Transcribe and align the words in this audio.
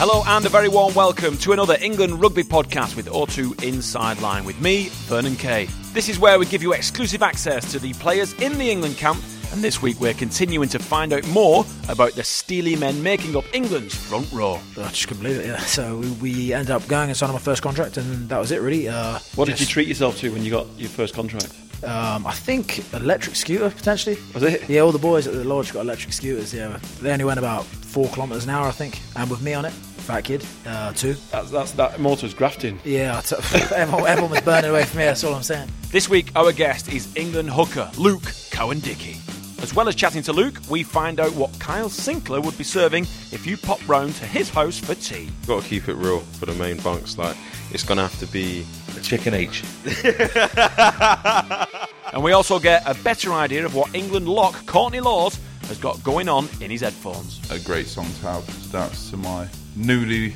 Hello 0.00 0.22
and 0.26 0.46
a 0.46 0.48
very 0.48 0.68
warm 0.68 0.94
welcome 0.94 1.36
to 1.36 1.52
another 1.52 1.76
England 1.78 2.22
rugby 2.22 2.42
podcast 2.42 2.96
with 2.96 3.04
O2 3.08 3.62
Inside 3.62 4.18
Line 4.22 4.46
with 4.46 4.58
me, 4.58 4.88
Vernon 5.04 5.36
Kay. 5.36 5.66
This 5.92 6.08
is 6.08 6.18
where 6.18 6.38
we 6.38 6.46
give 6.46 6.62
you 6.62 6.72
exclusive 6.72 7.22
access 7.22 7.70
to 7.72 7.78
the 7.78 7.92
players 7.92 8.32
in 8.40 8.56
the 8.56 8.70
England 8.70 8.96
camp, 8.96 9.22
and 9.52 9.60
this 9.60 9.82
week 9.82 10.00
we're 10.00 10.14
continuing 10.14 10.70
to 10.70 10.78
find 10.78 11.12
out 11.12 11.28
more 11.28 11.66
about 11.90 12.12
the 12.12 12.24
steely 12.24 12.76
men 12.76 13.02
making 13.02 13.36
up 13.36 13.44
England's 13.52 13.94
front 13.94 14.32
row. 14.32 14.58
I 14.78 14.88
just 14.88 15.06
couldn't 15.06 15.22
believe 15.22 15.40
it. 15.40 15.46
Yeah. 15.48 15.58
So 15.58 15.98
we, 15.98 16.10
we 16.12 16.52
ended 16.54 16.70
up 16.70 16.88
going 16.88 17.10
and 17.10 17.16
signing 17.16 17.34
my 17.34 17.38
first 17.38 17.60
contract, 17.60 17.98
and 17.98 18.26
that 18.30 18.38
was 18.38 18.52
it 18.52 18.62
really. 18.62 18.88
Uh, 18.88 19.18
What 19.34 19.48
did 19.48 19.60
you 19.60 19.66
treat 19.66 19.86
yourself 19.86 20.16
to 20.20 20.32
when 20.32 20.42
you 20.42 20.50
got 20.50 20.66
your 20.78 20.88
first 20.88 21.12
contract? 21.12 21.52
Um, 21.84 22.26
I 22.26 22.32
think 22.32 22.92
electric 22.92 23.36
scooter 23.36 23.70
potentially. 23.70 24.18
Was 24.34 24.42
it? 24.42 24.68
Yeah, 24.68 24.80
all 24.80 24.92
the 24.92 24.98
boys 24.98 25.26
at 25.26 25.32
the 25.34 25.44
lodge 25.44 25.72
got 25.72 25.80
electric 25.80 26.12
scooters. 26.12 26.52
Yeah, 26.54 26.78
they 27.00 27.10
only 27.12 27.24
went 27.24 27.38
about 27.38 27.64
four 27.64 28.08
kilometres 28.08 28.44
an 28.44 28.50
hour, 28.50 28.66
I 28.66 28.70
think, 28.70 29.00
and 29.16 29.30
with 29.30 29.40
me 29.40 29.54
on 29.54 29.64
it, 29.64 29.72
fat 30.10 30.24
kid, 30.24 30.44
uh, 30.66 30.92
two. 30.92 31.14
That's, 31.30 31.50
that's 31.50 31.72
that 31.72 32.00
motor's 32.00 32.34
grafting. 32.34 32.78
Yeah, 32.84 33.18
I 33.18 33.20
t- 33.20 33.36
everyone, 33.74 34.06
everyone 34.08 34.30
was 34.32 34.40
burning 34.40 34.70
away 34.70 34.84
from 34.84 34.98
me. 34.98 35.04
That's 35.04 35.22
all 35.24 35.34
I'm 35.34 35.42
saying. 35.42 35.68
This 35.90 36.08
week, 36.08 36.30
our 36.36 36.52
guest 36.52 36.92
is 36.92 37.14
England 37.16 37.50
hooker 37.50 37.90
Luke 37.98 38.32
Cowan-Dickey. 38.50 39.16
As 39.62 39.74
well 39.74 39.88
as 39.88 39.94
chatting 39.94 40.22
to 40.22 40.32
Luke, 40.32 40.58
we 40.70 40.82
find 40.82 41.20
out 41.20 41.34
what 41.34 41.56
Kyle 41.58 41.90
Sinckler 41.90 42.42
would 42.42 42.56
be 42.56 42.64
serving 42.64 43.02
if 43.30 43.46
you 43.46 43.58
pop 43.58 43.86
round 43.86 44.14
to 44.14 44.24
his 44.24 44.48
house 44.48 44.78
for 44.78 44.94
tea. 44.94 45.28
Got 45.46 45.62
to 45.62 45.68
keep 45.68 45.86
it 45.88 45.96
real 45.96 46.20
for 46.20 46.46
the 46.46 46.54
main 46.54 46.78
bunks. 46.78 47.18
Like 47.18 47.36
it's 47.70 47.84
gonna 47.84 48.00
have 48.02 48.18
to 48.20 48.26
be 48.26 48.64
a 48.96 49.00
Chicken 49.00 49.34
H. 49.34 49.62
And 52.12 52.24
we 52.24 52.32
also 52.32 52.58
get 52.58 52.82
a 52.86 52.94
better 53.04 53.32
idea 53.32 53.64
of 53.64 53.76
what 53.76 53.94
England 53.94 54.28
lock 54.28 54.66
Courtney 54.66 54.98
Lawes 54.98 55.38
has 55.68 55.78
got 55.78 56.02
going 56.02 56.28
on 56.28 56.48
in 56.60 56.68
his 56.68 56.80
headphones. 56.80 57.38
a 57.52 57.60
great 57.60 57.86
song 57.86 58.06
to 58.06 58.26
have. 58.26 58.72
That's 58.72 59.10
to 59.10 59.16
my 59.16 59.46
newly 59.76 60.34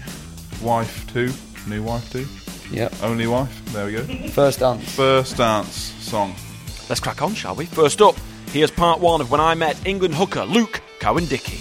wife 0.62 1.06
too. 1.12 1.32
New 1.68 1.82
wife 1.82 2.10
too. 2.10 2.26
Yep. 2.74 2.94
Only 3.02 3.26
wife. 3.26 3.64
There 3.72 3.86
we 3.86 3.92
go. 3.92 4.28
First 4.28 4.60
dance. 4.60 4.94
First 4.94 5.36
dance 5.36 5.74
song. 5.74 6.34
Let's 6.88 7.00
crack 7.00 7.22
on, 7.22 7.34
shall 7.34 7.54
we? 7.54 7.66
First 7.66 8.00
up, 8.02 8.16
here's 8.48 8.70
part 8.70 9.00
one 9.00 9.20
of 9.20 9.30
when 9.30 9.40
I 9.40 9.54
met 9.54 9.86
England 9.86 10.14
hooker 10.14 10.44
Luke 10.44 10.82
Cowan-Dickey. 10.98 11.60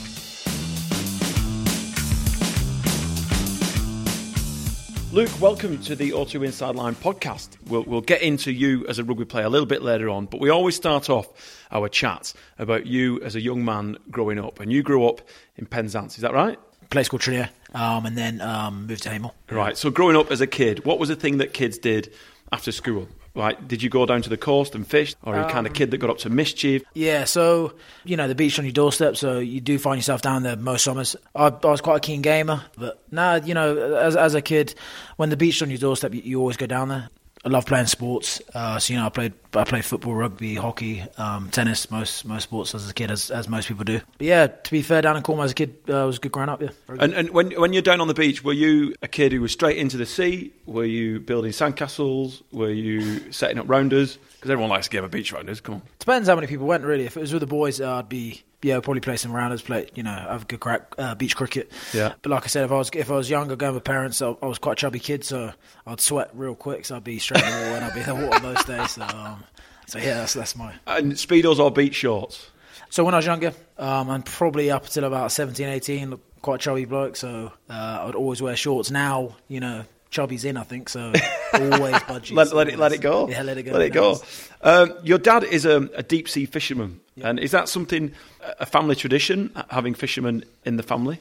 Luke, 5.14 5.30
welcome 5.40 5.80
to 5.82 5.96
the 5.96 6.10
O2 6.10 6.44
Inside 6.44 6.76
Line 6.76 6.96
podcast. 6.96 7.50
We'll, 7.68 7.84
we'll 7.84 8.02
get 8.02 8.24
into 8.24 8.52
you 8.52 8.88
as 8.88 8.98
a 8.98 9.04
rugby 9.04 9.26
player 9.26 9.46
a 9.46 9.50
little 9.50 9.68
bit 9.68 9.84
later 9.84 10.10
on, 10.10 10.26
but 10.26 10.42
we 10.42 10.50
always 10.50 10.76
start 10.76 11.08
off 11.08 11.28
our 11.72 11.88
chat 11.88 12.34
about 12.58 12.88
you 12.88 13.22
as 13.22 13.36
a 13.36 13.40
young 13.40 13.64
man 13.64 13.98
growing 14.10 14.40
up. 14.40 14.60
And 14.60 14.72
you 14.72 14.82
grew 14.82 15.08
up 15.08 15.22
in 15.56 15.68
Penzance, 15.68 16.16
is 16.16 16.22
that 16.22 16.34
right? 16.34 16.58
Place 16.94 17.10
called 17.10 17.22
Trier, 17.22 17.50
um, 17.74 18.06
and 18.06 18.16
then 18.16 18.40
um, 18.40 18.86
moved 18.88 19.04
to 19.04 19.10
Hamel. 19.10 19.34
Right. 19.50 19.76
So 19.76 19.90
growing 19.90 20.16
up 20.16 20.32
as 20.32 20.42
a 20.42 20.48
kid, 20.48 20.86
what 20.86 21.00
was 21.00 21.10
the 21.10 21.16
thing 21.16 21.40
that 21.40 21.52
kids 21.52 21.80
did 21.80 22.14
after 22.52 22.72
school? 22.72 23.08
Right. 23.36 23.68
Did 23.68 23.82
you 23.82 23.90
go 23.90 24.06
down 24.06 24.22
to 24.22 24.30
the 24.30 24.38
coast 24.38 24.76
and 24.76 24.86
fish, 24.86 25.16
or 25.24 25.36
are 25.36 25.48
you 25.48 25.52
kind 25.52 25.66
of 25.66 25.74
kid 25.74 25.90
that 25.90 25.98
got 25.98 26.12
up 26.12 26.20
to 26.20 26.30
mischief? 26.30 26.84
Yeah, 26.94 27.24
so 27.24 27.74
you 28.06 28.16
know 28.16 28.28
the 28.28 28.36
beach 28.36 28.60
on 28.60 28.66
your 28.66 28.74
doorstep, 28.74 29.18
so 29.18 29.40
you 29.40 29.60
do 29.60 29.80
find 29.80 29.98
yourself 29.98 30.22
down 30.22 30.44
there 30.44 30.56
most 30.56 30.84
summers. 30.84 31.16
I, 31.34 31.48
I 31.48 31.68
was 31.68 31.82
quite 31.82 31.98
a 31.98 32.00
keen 32.00 32.22
gamer, 32.22 32.62
but 32.78 33.02
nah, 33.12 33.36
you 33.44 33.56
know, 33.56 33.96
as 33.96 34.16
as 34.16 34.36
a 34.36 34.42
kid, 34.42 34.76
when 35.18 35.32
the 35.32 35.38
beach 35.38 35.64
on 35.64 35.72
your 35.72 35.80
doorstep, 35.80 36.14
you, 36.14 36.22
you 36.24 36.40
always 36.40 36.58
go 36.58 36.68
down 36.68 36.90
there. 36.90 37.10
I 37.46 37.50
love 37.50 37.66
playing 37.66 37.88
sports, 37.88 38.42
uh, 38.54 38.80
so 38.80 38.94
you 38.94 39.00
know 39.00 39.06
I 39.06 39.10
played 39.10 39.34
I 39.54 39.66
played 39.66 39.84
football, 39.84 40.16
rugby, 40.16 40.56
hockey, 40.56 41.04
um, 41.18 41.50
tennis, 41.50 41.92
most 41.92 42.24
most 42.26 42.44
sports 42.44 42.74
as 42.74 42.90
a 42.90 42.94
kid, 42.94 43.12
as, 43.12 43.30
as 43.32 43.50
most 43.50 43.68
people 43.68 43.84
do. 43.84 44.00
But 44.18 44.28
yeah, 44.28 44.48
to 44.48 44.72
be 44.72 44.82
fair, 44.82 45.02
down 45.02 45.18
in 45.18 45.24
Cornwall 45.24 45.44
as 45.44 45.52
a 45.52 45.56
kid 45.56 45.76
uh, 45.90 46.06
was 46.08 46.20
good 46.20 46.32
growing 46.32 46.48
up. 46.48 46.62
Yeah, 46.62 46.70
And, 46.88 47.14
and 47.14 47.30
when 47.32 47.52
when 47.60 47.74
you're 47.74 47.82
down 47.82 48.00
on 48.00 48.08
the 48.08 48.14
beach, 48.14 48.46
were 48.46 48.54
you 48.54 48.96
a 49.02 49.10
kid 49.10 49.34
who 49.34 49.42
was 49.42 49.52
straight 49.52 49.78
into 49.78 49.98
the 49.98 50.06
sea? 50.06 50.54
Were 50.66 50.86
you 50.86 51.20
building 51.20 51.52
sandcastles? 51.52 52.42
Were 52.54 52.72
you 52.72 53.32
setting 53.34 53.60
up 53.60 53.68
rounders? 53.68 54.18
Because 54.36 54.50
everyone 54.50 54.70
likes 54.70 54.88
to 54.88 54.92
give 54.92 55.04
a 55.04 55.10
beach 55.10 55.34
rounders. 55.34 55.60
Come 55.60 55.76
on. 55.76 55.82
Depends 56.00 56.30
how 56.30 56.36
many 56.36 56.48
people 56.48 56.66
went 56.66 56.86
really. 56.86 57.06
If 57.06 57.18
it 57.18 57.20
was 57.20 57.34
with 57.34 57.42
the 57.42 57.48
boys, 57.48 57.82
uh, 57.82 57.96
I'd 57.96 58.10
be 58.10 58.44
yeah, 58.64 58.80
probably 58.80 59.02
play 59.02 59.18
some 59.18 59.32
rounders, 59.32 59.62
play 59.62 59.90
you 59.96 60.04
know, 60.04 60.12
have 60.12 60.44
a 60.44 60.46
good 60.46 60.60
crack 60.60 60.96
uh, 60.98 61.16
beach 61.16 61.36
cricket. 61.36 61.72
Yeah. 61.94 62.14
But 62.22 62.32
like 62.32 62.44
I 62.44 62.48
said, 62.48 62.66
if 62.66 62.72
I 62.72 62.78
was 62.78 62.90
if 62.94 63.12
I 63.12 63.16
was 63.16 63.30
younger, 63.30 63.56
going 63.56 63.74
with 63.74 63.84
parents, 63.84 64.22
I, 64.22 64.36
I 64.42 64.46
was 64.46 64.58
quite 64.58 64.74
a 64.74 64.76
chubby 64.76 65.00
kid, 65.00 65.24
so 65.24 65.52
I'd 65.86 66.00
sweat 66.00 66.32
real 66.34 66.56
quick. 66.56 66.86
So 66.86 66.96
I'd 66.96 67.04
be 67.04 67.20
straight 67.20 67.44
in 67.44 67.50
the 67.50 67.58
water 67.58 67.76
and 67.76 67.86
I'd 67.86 67.94
be 67.94 68.00
in 68.00 68.06
the 68.08 68.28
water 68.28 68.42
most 68.42 68.68
days. 68.68 68.92
So, 68.92 69.04
um, 69.04 69.44
so 69.88 70.00
yeah, 70.00 70.16
that's 70.16 70.34
that's 70.34 70.56
my. 70.56 70.74
And 70.88 71.14
speedos 71.14 71.60
or 71.60 71.72
beach 71.72 71.96
shorts? 71.96 72.50
So 72.90 73.04
when 73.04 73.14
I 73.14 73.18
was 73.18 73.26
younger, 73.26 73.54
um, 73.78 74.10
and 74.10 74.26
probably 74.26 74.70
up 74.70 74.86
until 74.86 75.06
about 75.06 75.32
17, 75.32 75.68
18, 75.68 76.20
quite 76.42 76.56
a 76.56 76.58
chubby 76.60 76.86
bloke. 76.86 77.16
So 77.16 77.52
uh, 77.70 78.06
I'd 78.08 78.16
always 78.16 78.42
wear 78.42 78.56
shorts. 78.56 78.92
Now 78.92 79.36
you 79.48 79.60
know. 79.60 79.86
Chubby's 80.14 80.46
in, 80.46 80.58
I 80.58 80.64
think. 80.64 80.90
So 80.90 81.12
always 81.54 81.96
budgies. 81.96 82.36
Let, 82.36 82.54
let 82.54 82.68
it 82.70 82.78
let 82.78 82.94
it 82.94 83.02
go. 83.02 83.28
Yeah, 83.28 83.42
let 83.42 83.58
it 83.58 83.64
go. 83.64 83.72
Let 83.72 83.82
it 83.82 83.90
go. 83.90 84.22
Um, 84.62 84.94
your 85.04 85.18
dad 85.18 85.44
is 85.44 85.66
a, 85.66 85.90
a 85.96 86.04
deep 86.04 86.30
sea 86.30 86.46
fisherman, 86.46 87.02
and 87.22 87.40
is 87.40 87.52
that 87.52 87.68
something 87.68 88.14
a 88.60 88.66
family 88.66 88.96
tradition 88.96 89.52
having 89.70 89.94
fishermen 89.96 90.46
in 90.64 90.78
the 90.78 90.84
family? 90.84 91.20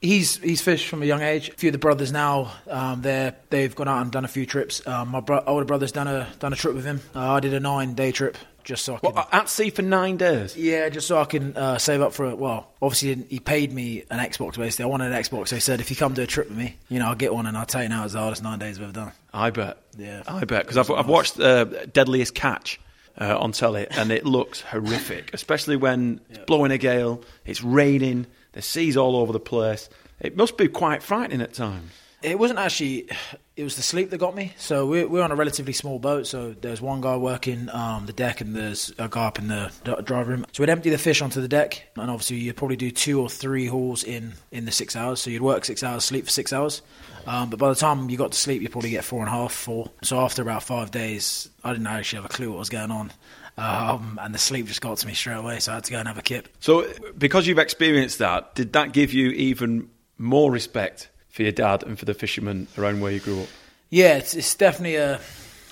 He's 0.00 0.36
he's 0.36 0.60
fished 0.60 0.86
from 0.86 1.02
a 1.02 1.06
young 1.06 1.22
age. 1.22 1.48
A 1.48 1.52
few 1.54 1.70
of 1.70 1.72
the 1.72 1.78
brothers 1.78 2.12
now, 2.12 2.52
um, 2.68 3.02
they 3.02 3.32
they've 3.50 3.74
gone 3.74 3.88
out 3.88 4.02
and 4.02 4.12
done 4.12 4.24
a 4.24 4.28
few 4.28 4.46
trips. 4.46 4.86
Um, 4.86 5.08
my 5.08 5.20
bro- 5.20 5.42
older 5.46 5.64
brother's 5.64 5.90
done 5.90 6.06
a 6.06 6.28
done 6.38 6.52
a 6.52 6.56
trip 6.56 6.74
with 6.74 6.84
him. 6.84 7.00
Uh, 7.16 7.32
I 7.32 7.40
did 7.40 7.54
a 7.54 7.60
nine 7.60 7.94
day 7.94 8.12
trip 8.12 8.36
just 8.68 8.84
so 8.84 8.96
I 8.96 8.98
could. 8.98 9.14
What, 9.14 9.28
at 9.32 9.48
sea 9.48 9.70
for 9.70 9.80
nine 9.80 10.18
days. 10.18 10.54
yeah, 10.54 10.90
just 10.90 11.06
so 11.08 11.18
I 11.18 11.24
can 11.24 11.56
uh, 11.56 11.78
save 11.78 12.02
up 12.02 12.12
for 12.12 12.26
it. 12.28 12.36
Well, 12.36 12.70
obviously 12.82 13.14
he- 13.30 13.40
paid 13.40 13.72
me 13.72 14.04
an 14.10 14.18
Xbox. 14.18 14.58
Basically, 14.58 14.82
I 14.84 14.88
wanted 14.88 15.10
an 15.10 15.20
Xbox. 15.22 15.48
So 15.48 15.56
he 15.56 15.60
said, 15.60 15.80
if 15.80 15.88
you 15.88 15.96
come 15.96 16.12
do 16.12 16.22
a 16.22 16.26
trip 16.26 16.50
with 16.50 16.58
me, 16.58 16.76
you 16.90 16.98
know, 16.98 17.06
I'll 17.06 17.14
get 17.14 17.32
one. 17.32 17.46
And 17.46 17.56
I'll 17.56 17.64
tell 17.64 17.82
you 17.82 17.88
now, 17.88 18.04
it's 18.04 18.12
the 18.12 18.18
hardest 18.20 18.42
nine 18.42 18.58
days 18.58 18.78
we've 18.78 18.90
ever 18.90 18.94
done. 19.06 19.12
I 19.32 19.48
bet. 19.48 19.78
Yeah. 19.96 20.22
I 20.28 20.44
bet 20.44 20.64
because 20.66 20.76
I've, 20.76 20.90
I've 20.90 21.08
watched 21.08 21.40
uh, 21.40 21.64
Deadliest 21.64 22.34
Catch 22.34 22.78
uh, 23.18 23.38
on 23.38 23.52
telly, 23.52 23.86
and 23.90 24.10
it 24.12 24.26
looks 24.26 24.60
horrific, 24.60 25.30
especially 25.32 25.76
when 25.76 26.20
it's 26.28 26.40
blowing 26.40 26.70
a 26.70 26.78
gale, 26.78 27.24
it's 27.46 27.62
raining, 27.64 28.26
the 28.52 28.60
sea's 28.60 28.98
all 28.98 29.16
over 29.16 29.32
the 29.32 29.40
place. 29.40 29.88
It 30.20 30.36
must 30.36 30.58
be 30.58 30.68
quite 30.68 31.02
frightening 31.02 31.40
at 31.40 31.54
times. 31.54 31.90
It 32.20 32.38
wasn't 32.38 32.58
actually. 32.58 33.08
It 33.56 33.62
was 33.64 33.76
the 33.76 33.82
sleep 33.82 34.10
that 34.10 34.18
got 34.18 34.34
me. 34.34 34.52
So 34.56 34.86
we're, 34.86 35.06
we're 35.06 35.22
on 35.22 35.30
a 35.30 35.36
relatively 35.36 35.72
small 35.72 35.98
boat. 35.98 36.26
So 36.26 36.54
there's 36.60 36.80
one 36.80 37.00
guy 37.00 37.16
working 37.16 37.68
um, 37.70 38.06
the 38.06 38.12
deck, 38.12 38.40
and 38.40 38.56
there's 38.56 38.92
a 38.98 39.08
guy 39.08 39.26
up 39.26 39.38
in 39.38 39.48
the 39.48 39.70
d- 39.84 40.14
room. 40.14 40.44
So 40.52 40.62
we'd 40.62 40.70
empty 40.70 40.90
the 40.90 40.98
fish 40.98 41.22
onto 41.22 41.40
the 41.40 41.48
deck, 41.48 41.88
and 41.96 42.10
obviously 42.10 42.38
you'd 42.38 42.56
probably 42.56 42.76
do 42.76 42.90
two 42.90 43.20
or 43.20 43.28
three 43.28 43.66
hauls 43.66 44.02
in 44.02 44.34
in 44.50 44.64
the 44.64 44.72
six 44.72 44.96
hours. 44.96 45.20
So 45.20 45.30
you'd 45.30 45.42
work 45.42 45.64
six 45.64 45.82
hours, 45.82 46.04
sleep 46.04 46.24
for 46.24 46.30
six 46.30 46.52
hours. 46.52 46.82
Um, 47.26 47.50
but 47.50 47.58
by 47.58 47.68
the 47.68 47.74
time 47.74 48.10
you 48.10 48.16
got 48.16 48.32
to 48.32 48.38
sleep, 48.38 48.62
you'd 48.62 48.72
probably 48.72 48.90
get 48.90 49.04
four 49.04 49.20
and 49.20 49.28
a 49.28 49.32
half, 49.32 49.52
four. 49.52 49.90
So 50.02 50.18
after 50.18 50.42
about 50.42 50.62
five 50.62 50.90
days, 50.90 51.48
I 51.62 51.72
didn't 51.72 51.86
actually 51.86 52.22
have 52.22 52.30
a 52.30 52.34
clue 52.34 52.50
what 52.50 52.58
was 52.58 52.70
going 52.70 52.90
on. 52.90 53.12
Um, 53.58 54.18
and 54.22 54.32
the 54.32 54.38
sleep 54.38 54.66
just 54.66 54.80
got 54.80 54.98
to 54.98 55.06
me 55.06 55.14
straight 55.14 55.34
away, 55.34 55.58
so 55.58 55.72
I 55.72 55.76
had 55.76 55.84
to 55.84 55.90
go 55.90 55.98
and 55.98 56.06
have 56.06 56.16
a 56.16 56.22
kip. 56.22 56.48
So, 56.60 56.86
because 57.16 57.46
you've 57.48 57.58
experienced 57.58 58.20
that, 58.20 58.54
did 58.54 58.72
that 58.74 58.92
give 58.92 59.12
you 59.12 59.30
even 59.30 59.90
more 60.16 60.50
respect 60.50 61.10
for 61.38 61.44
your 61.44 61.52
dad 61.52 61.84
and 61.84 61.96
for 61.96 62.04
the 62.04 62.14
fishermen 62.14 62.66
around 62.76 63.00
where 63.00 63.12
you 63.12 63.20
grew 63.20 63.42
up? 63.42 63.48
Yeah, 63.90 64.16
it's, 64.16 64.34
it's 64.34 64.56
definitely 64.56 64.96
a, 64.96 65.20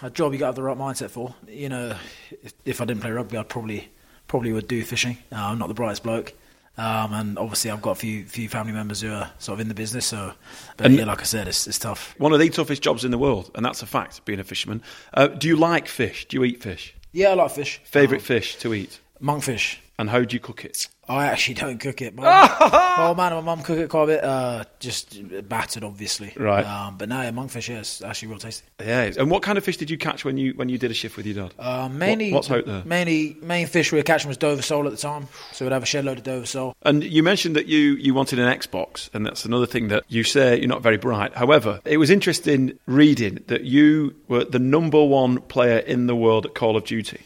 a 0.00 0.10
job 0.10 0.32
you 0.32 0.38
got 0.38 0.44
to 0.44 0.48
have 0.50 0.54
the 0.54 0.62
right 0.62 0.78
mindset 0.78 1.10
for. 1.10 1.34
You 1.48 1.68
know, 1.68 1.96
if, 2.40 2.52
if 2.64 2.80
I 2.80 2.84
didn't 2.84 3.00
play 3.02 3.10
rugby, 3.10 3.36
I'd 3.36 3.48
probably 3.48 3.88
probably 4.28 4.52
would 4.52 4.68
do 4.68 4.84
fishing. 4.84 5.18
Uh, 5.32 5.36
I'm 5.48 5.58
not 5.58 5.66
the 5.66 5.74
brightest 5.74 6.04
bloke, 6.04 6.34
um, 6.78 7.12
and 7.12 7.36
obviously 7.36 7.72
I've 7.72 7.82
got 7.82 7.90
a 7.90 7.94
few 7.96 8.26
few 8.26 8.48
family 8.48 8.72
members 8.72 9.00
who 9.00 9.10
are 9.12 9.28
sort 9.40 9.54
of 9.56 9.60
in 9.60 9.66
the 9.66 9.74
business. 9.74 10.06
So, 10.06 10.34
but 10.76 10.86
And- 10.86 10.94
yeah, 10.98 11.04
like 11.04 11.20
I 11.20 11.24
said, 11.24 11.48
it's, 11.48 11.66
it's 11.66 11.80
tough. 11.80 12.14
One 12.18 12.32
of 12.32 12.38
the 12.38 12.48
toughest 12.48 12.80
jobs 12.80 13.04
in 13.04 13.10
the 13.10 13.18
world, 13.18 13.50
and 13.56 13.64
that's 13.66 13.82
a 13.82 13.86
fact, 13.86 14.24
being 14.24 14.38
a 14.38 14.44
fisherman. 14.44 14.82
Uh, 15.14 15.26
do 15.26 15.48
you 15.48 15.56
like 15.56 15.88
fish? 15.88 16.28
Do 16.28 16.36
you 16.36 16.44
eat 16.44 16.62
fish? 16.62 16.94
Yeah, 17.12 17.30
I 17.30 17.34
like 17.34 17.50
fish. 17.50 17.80
Favourite 17.82 18.20
Um, 18.20 18.24
fish 18.24 18.54
to 18.58 18.72
eat? 18.72 19.00
monkfish. 19.20 19.78
And 19.98 20.10
how 20.10 20.20
do 20.22 20.32
you 20.36 20.40
cook 20.40 20.64
it? 20.64 20.86
I 21.08 21.26
actually 21.26 21.54
don't 21.62 21.78
cook 21.78 22.02
it. 22.02 22.14
My, 22.14 22.24
my 22.24 23.06
old 23.08 23.16
man 23.16 23.32
and 23.32 23.44
my 23.44 23.54
mum 23.54 23.64
cook 23.64 23.78
it 23.78 23.88
quite 23.88 24.04
a 24.04 24.06
bit. 24.06 24.24
Uh, 24.24 24.64
just 24.80 25.48
battered, 25.48 25.84
obviously. 25.84 26.32
Right. 26.36 26.64
Um, 26.64 26.96
but 26.96 27.08
no, 27.08 27.16
monkfish, 27.32 27.68
yeah, 27.68 27.78
it's 27.78 28.02
actually 28.02 28.28
real 28.28 28.38
tasty. 28.38 28.66
Yeah. 28.80 29.12
And 29.18 29.30
what 29.30 29.42
kind 29.42 29.58
of 29.58 29.64
fish 29.64 29.76
did 29.76 29.90
you 29.90 29.98
catch 29.98 30.24
when 30.24 30.36
you 30.36 30.52
when 30.54 30.68
you 30.68 30.78
did 30.78 30.90
a 30.90 30.94
shift 30.94 31.16
with 31.16 31.26
your 31.26 31.48
dad? 31.48 31.54
Uh, 31.58 31.88
mainly, 31.88 32.32
what's 32.32 32.50
out 32.50 32.66
there? 32.66 32.82
Mainly, 32.84 33.36
main 33.40 33.66
fish 33.66 33.92
we 33.92 33.98
were 33.98 34.04
catching 34.04 34.28
was 34.28 34.36
Dover 34.36 34.62
sole 34.62 34.86
at 34.86 34.90
the 34.90 34.96
time. 34.98 35.28
So 35.52 35.64
we'd 35.64 35.72
have 35.72 35.82
a 35.82 35.86
shed 35.86 36.04
load 36.04 36.18
of 36.18 36.24
Dover 36.24 36.46
sole. 36.46 36.74
And 36.82 37.04
you 37.04 37.22
mentioned 37.22 37.56
that 37.56 37.66
you, 37.66 37.94
you 37.96 38.14
wanted 38.14 38.38
an 38.38 38.46
Xbox, 38.58 39.10
and 39.14 39.24
that's 39.24 39.44
another 39.44 39.66
thing 39.66 39.88
that 39.88 40.04
you 40.08 40.24
say 40.24 40.58
you're 40.58 40.68
not 40.68 40.82
very 40.82 40.96
bright. 40.96 41.34
However, 41.34 41.80
it 41.84 41.98
was 41.98 42.10
interesting 42.10 42.78
reading 42.86 43.44
that 43.46 43.64
you 43.64 44.14
were 44.28 44.44
the 44.44 44.58
number 44.58 45.02
one 45.04 45.40
player 45.42 45.78
in 45.78 46.06
the 46.06 46.16
world 46.16 46.46
at 46.46 46.54
Call 46.54 46.76
of 46.76 46.84
Duty. 46.84 47.20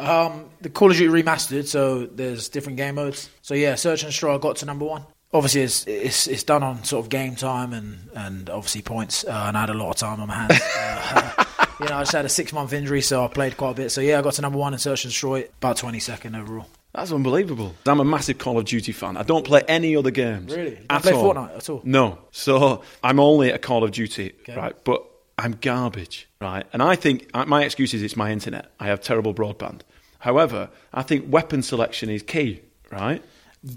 Um, 0.00 0.46
the 0.60 0.70
Call 0.70 0.90
of 0.90 0.96
Duty 0.96 1.22
remastered, 1.22 1.66
so 1.66 2.06
there's 2.06 2.48
different 2.48 2.76
game 2.78 2.96
modes. 2.96 3.28
So 3.42 3.54
yeah, 3.54 3.74
Search 3.74 4.02
and 4.02 4.10
Destroy 4.10 4.38
got 4.38 4.56
to 4.56 4.66
number 4.66 4.84
one. 4.84 5.04
Obviously, 5.32 5.60
it's 5.62 5.86
it's, 5.86 6.26
it's 6.26 6.42
done 6.42 6.62
on 6.62 6.82
sort 6.84 7.04
of 7.04 7.08
game 7.10 7.36
time 7.36 7.72
and, 7.72 8.08
and 8.14 8.50
obviously 8.50 8.82
points, 8.82 9.24
uh, 9.24 9.44
and 9.48 9.56
I 9.56 9.60
had 9.60 9.70
a 9.70 9.74
lot 9.74 9.90
of 9.90 9.96
time 9.96 10.20
on 10.20 10.26
my 10.28 10.34
hands. 10.34 10.60
uh, 10.76 11.44
you 11.80 11.86
know, 11.88 11.96
I 11.96 12.00
just 12.00 12.12
had 12.12 12.24
a 12.24 12.28
six 12.28 12.52
month 12.52 12.72
injury, 12.72 13.00
so 13.00 13.24
I 13.24 13.28
played 13.28 13.56
quite 13.56 13.70
a 13.70 13.74
bit. 13.74 13.90
So 13.90 14.00
yeah, 14.00 14.18
I 14.18 14.22
got 14.22 14.34
to 14.34 14.42
number 14.42 14.58
one 14.58 14.72
in 14.72 14.78
Search 14.80 15.04
and 15.04 15.12
Destroy, 15.12 15.44
about 15.58 15.76
22nd 15.76 16.36
overall. 16.40 16.66
That's 16.92 17.12
unbelievable. 17.12 17.76
I'm 17.86 18.00
a 18.00 18.04
massive 18.04 18.38
Call 18.38 18.58
of 18.58 18.64
Duty 18.64 18.90
fan. 18.90 19.16
I 19.16 19.22
don't 19.22 19.44
play 19.44 19.62
any 19.68 19.94
other 19.94 20.10
games. 20.10 20.52
Really? 20.56 20.70
You 20.72 20.86
At 20.90 21.02
play 21.02 21.12
all. 21.12 21.32
Fortnite 21.32 21.56
at 21.56 21.70
all? 21.70 21.80
No. 21.84 22.18
So 22.32 22.82
I'm 23.04 23.20
only 23.20 23.50
a 23.50 23.58
Call 23.58 23.84
of 23.84 23.92
Duty, 23.92 24.32
Okay. 24.40 24.56
right? 24.56 24.74
But 24.82 25.04
I'm 25.38 25.52
garbage, 25.52 26.28
right? 26.40 26.66
And 26.72 26.82
I 26.82 26.96
think 26.96 27.30
uh, 27.32 27.44
my 27.44 27.62
excuse 27.64 27.94
is 27.94 28.02
it's 28.02 28.16
my 28.16 28.32
internet. 28.32 28.72
I 28.80 28.86
have 28.88 29.00
terrible 29.00 29.32
broadband. 29.32 29.82
However, 30.20 30.70
I 30.94 31.02
think 31.02 31.30
weapon 31.32 31.62
selection 31.62 32.08
is 32.08 32.22
key, 32.22 32.60
right? 32.90 33.22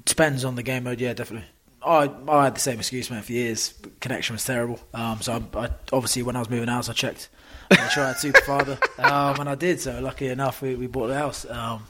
Depends 0.05 0.45
on 0.45 0.55
the 0.55 0.63
game 0.63 0.83
mode, 0.85 1.01
yeah, 1.01 1.13
definitely. 1.13 1.47
I 1.85 2.09
I 2.29 2.45
had 2.45 2.55
the 2.55 2.59
same 2.61 2.79
excuse, 2.79 3.09
man, 3.11 3.21
for 3.23 3.33
years. 3.33 3.73
Connection 3.99 4.33
was 4.35 4.45
terrible. 4.45 4.79
Um, 4.93 5.19
so 5.21 5.33
I, 5.53 5.57
I 5.65 5.69
obviously 5.91 6.23
when 6.23 6.35
I 6.37 6.39
was 6.39 6.49
moving 6.49 6.69
house, 6.69 6.87
I 6.87 6.93
checked. 6.93 7.27
I 7.71 7.89
tried 7.93 8.15
Super 8.17 8.39
Father, 8.41 8.77
um, 8.99 9.39
and 9.41 9.49
I 9.49 9.55
did. 9.55 9.81
So 9.81 9.99
lucky 9.99 10.27
enough, 10.27 10.61
we, 10.61 10.75
we 10.75 10.87
bought 10.87 11.07
the 11.07 11.15
house. 11.17 11.45
Um, 11.49 11.83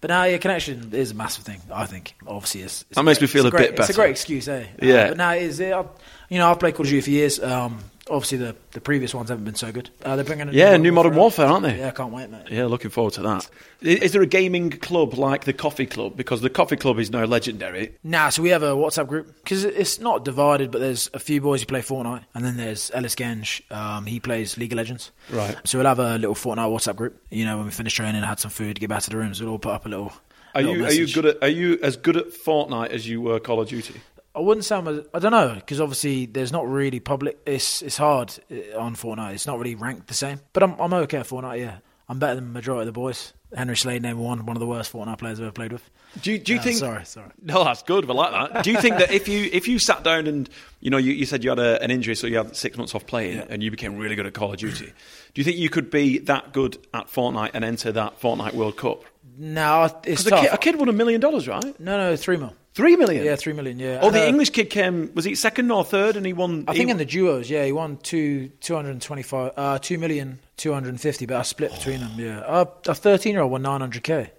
but 0.00 0.08
now, 0.08 0.24
yeah, 0.24 0.38
connection 0.38 0.90
is 0.92 1.10
a 1.12 1.14
massive 1.14 1.44
thing. 1.44 1.60
I 1.72 1.86
think. 1.86 2.14
Obviously, 2.26 2.62
it's, 2.62 2.82
it's 2.82 2.96
That 2.96 3.02
makes 3.04 3.18
great- 3.18 3.28
me 3.28 3.32
feel 3.32 3.46
a 3.46 3.50
great, 3.50 3.60
bit 3.70 3.70
better. 3.76 3.82
It's 3.90 3.98
a 3.98 4.00
great 4.00 4.10
excuse, 4.10 4.46
eh? 4.48 4.62
Uh, 4.80 4.84
Yeah. 4.86 5.08
but 5.08 5.16
now 5.16 5.32
it 5.34 5.42
is. 5.42 5.58
It, 5.60 5.72
I, 5.72 5.84
you 6.28 6.38
know, 6.38 6.50
I've 6.50 6.58
played 6.60 6.74
Call 6.74 6.84
of 6.86 6.90
Duty 6.90 7.00
for 7.00 7.10
years. 7.10 7.40
Um, 7.40 7.78
obviously, 8.08 8.38
the, 8.38 8.56
the 8.72 8.80
previous 8.80 9.14
ones 9.14 9.28
haven't 9.28 9.44
been 9.44 9.54
so 9.54 9.72
good. 9.72 9.90
Uh, 10.04 10.16
they're 10.16 10.24
bringing 10.24 10.48
a 10.48 10.52
Yeah, 10.52 10.76
new 10.76 10.92
Modern 10.92 11.14
Warfare, 11.14 11.46
aren't 11.46 11.64
they? 11.64 11.78
Yeah, 11.78 11.88
I 11.88 11.90
can't 11.92 12.12
wait, 12.12 12.30
mate. 12.30 12.48
Yeah, 12.50 12.66
looking 12.66 12.90
forward 12.90 13.14
to 13.14 13.22
that. 13.22 13.48
Is, 13.80 14.00
Is 14.00 14.12
there 14.12 14.22
a 14.22 14.26
gaming 14.26 14.70
club 14.70 15.14
like 15.14 15.44
the 15.44 15.52
Coffee 15.52 15.86
Club? 15.86 16.16
Because 16.16 16.40
the 16.40 16.50
Coffee 16.50 16.76
Club 16.76 16.98
is 16.98 17.10
now 17.10 17.24
legendary. 17.24 17.96
Nah, 18.02 18.28
so 18.30 18.42
we 18.42 18.48
have 18.50 18.62
a 18.62 18.72
WhatsApp 18.72 19.08
group 19.08 19.34
because 19.42 19.64
it's 19.64 19.98
not 20.00 20.24
divided, 20.24 20.70
but 20.70 20.80
there's 20.80 21.10
a 21.14 21.18
few 21.18 21.40
boys 21.40 21.60
who 21.60 21.66
play 21.66 21.80
Fortnite, 21.80 22.24
and 22.34 22.44
then 22.44 22.56
there's 22.56 22.90
Ellis 22.94 23.14
Genge. 23.14 23.60
Um, 23.70 24.06
he 24.06 24.20
plays 24.20 24.56
League 24.58 24.72
of 24.72 24.76
Legends. 24.76 25.10
Right. 25.30 25.56
So 25.64 25.78
we'll 25.78 25.86
have 25.88 25.98
a 25.98 26.18
little 26.18 26.34
Fortnite 26.34 26.70
WhatsApp 26.70 26.96
group. 26.96 27.20
You 27.30 27.44
know, 27.44 27.56
when 27.56 27.66
we 27.66 27.72
finish 27.72 27.94
training, 27.94 28.22
had 28.22 28.40
some 28.40 28.50
food, 28.50 28.78
get 28.80 28.88
back 28.90 29.02
to 29.02 29.10
the 29.10 29.16
rooms, 29.16 29.40
we'll 29.40 29.50
all 29.50 29.58
put 29.58 29.72
up 29.72 29.86
a 29.86 29.88
little. 29.88 30.12
Are 30.54 30.60
little 30.60 30.76
you 30.76 30.84
are 30.84 30.92
you 30.92 31.06
good 31.06 31.24
at 31.24 31.38
are 31.42 31.48
you 31.48 31.78
as 31.82 31.96
good 31.96 32.16
at 32.16 32.26
Fortnite 32.28 32.88
as 32.90 33.08
you 33.08 33.22
were 33.22 33.40
Call 33.40 33.60
of 33.62 33.68
Duty? 33.68 34.00
I 34.34 34.40
wouldn't 34.40 34.64
say 34.64 34.76
I'm. 34.76 34.88
A, 34.88 35.02
I 35.12 35.18
don't 35.18 35.32
know 35.32 35.54
because 35.54 35.80
obviously 35.80 36.26
there's 36.26 36.52
not 36.52 36.66
really 36.68 37.00
public. 37.00 37.38
It's 37.46 37.82
it's 37.82 37.96
hard 37.98 38.32
uh, 38.50 38.78
on 38.78 38.96
Fortnite. 38.96 39.34
It's 39.34 39.46
not 39.46 39.58
really 39.58 39.74
ranked 39.74 40.08
the 40.08 40.14
same. 40.14 40.40
But 40.52 40.62
I'm 40.62 40.78
I'm 40.80 40.92
okay 40.94 41.18
at 41.18 41.26
Fortnite. 41.26 41.58
Yeah, 41.60 41.78
I'm 42.08 42.18
better 42.18 42.36
than 42.36 42.44
the 42.44 42.50
majority 42.52 42.82
of 42.88 42.94
the 42.94 42.98
boys. 42.98 43.32
Henry 43.54 43.76
Slade, 43.76 44.00
number 44.00 44.22
one, 44.22 44.46
one 44.46 44.56
of 44.56 44.60
the 44.60 44.66
worst 44.66 44.90
Fortnite 44.90 45.18
players 45.18 45.38
I've 45.38 45.44
ever 45.44 45.52
played 45.52 45.72
with. 45.72 45.82
Do 46.22 46.32
you, 46.32 46.38
do 46.38 46.54
you 46.54 46.58
Uh, 46.58 46.62
think? 46.62 46.78
Sorry, 46.78 47.04
sorry. 47.04 47.28
No, 47.42 47.64
that's 47.64 47.82
good. 47.82 48.08
I 48.10 48.14
like 48.14 48.52
that. 48.52 48.64
Do 48.64 48.70
you 48.72 48.80
think 48.80 48.96
that 48.96 49.12
if 49.12 49.28
you 49.28 49.50
if 49.52 49.68
you 49.68 49.78
sat 49.78 50.02
down 50.02 50.26
and 50.26 50.48
you 50.80 50.88
know 50.88 50.96
you, 50.96 51.12
you 51.12 51.26
said 51.26 51.44
you 51.44 51.50
had 51.50 51.58
a, 51.58 51.82
an 51.82 51.90
injury, 51.90 52.14
so 52.14 52.26
you 52.26 52.38
had 52.38 52.56
six 52.56 52.78
months 52.78 52.94
off 52.94 53.06
playing, 53.06 53.36
Yeah. 53.36 53.46
and 53.50 53.62
you 53.62 53.70
became 53.70 53.98
really 53.98 54.14
good 54.14 54.24
at 54.26 54.32
Call 54.32 54.50
of 54.52 54.56
Duty, 54.58 54.86
do 54.86 55.40
you 55.40 55.44
think 55.44 55.58
you 55.58 55.68
could 55.68 55.90
be 55.90 56.16
that 56.20 56.54
good 56.54 56.78
at 56.94 57.08
Fortnite 57.08 57.50
and 57.52 57.62
enter 57.62 57.92
that 57.92 58.18
Fortnite 58.18 58.54
World 58.54 58.78
Cup? 58.78 59.04
No, 59.36 59.84
it's 60.04 60.24
Because 60.24 60.26
a, 60.26 60.30
kid- 60.40 60.52
a 60.54 60.58
kid 60.58 60.76
won 60.78 60.88
a 60.88 60.92
million 60.94 61.20
dollars, 61.20 61.46
right? 61.46 61.78
No, 61.78 61.98
no, 61.98 62.16
three 62.16 62.38
mil. 62.38 62.54
Three 62.74 62.96
million. 62.96 63.24
Yeah, 63.24 63.36
three 63.36 63.52
million. 63.52 63.78
Yeah. 63.78 63.98
Oh, 64.00 64.10
the 64.10 64.22
uh, 64.22 64.26
English 64.26 64.50
kid 64.50 64.70
came. 64.70 65.12
Was 65.14 65.26
he 65.26 65.34
second 65.34 65.70
or 65.70 65.84
third? 65.84 66.16
And 66.16 66.24
he 66.24 66.32
won. 66.32 66.64
I 66.66 66.74
think 66.74 66.88
in 66.88 66.96
the 66.96 67.04
duos, 67.04 67.50
yeah, 67.50 67.64
he 67.66 67.72
won 67.72 67.98
two 67.98 68.48
two 68.60 68.74
hundred 68.74 68.92
and 68.92 69.02
twenty 69.02 69.22
five, 69.22 69.52
uh, 69.58 69.78
two 69.78 69.98
million 69.98 70.38
two 70.56 70.72
hundred 70.72 70.88
and 70.88 71.00
fifty, 71.00 71.26
but 71.26 71.36
I 71.36 71.42
split 71.42 71.72
between 71.72 72.00
them. 72.00 72.12
Yeah, 72.16 72.40
uh, 72.40 72.64
a 72.86 72.94
thirteen 72.94 73.32
year 73.32 73.42
old 73.42 73.52
won 73.52 73.62
nine 73.62 73.80
hundred 73.82 74.04
k, 74.04 74.32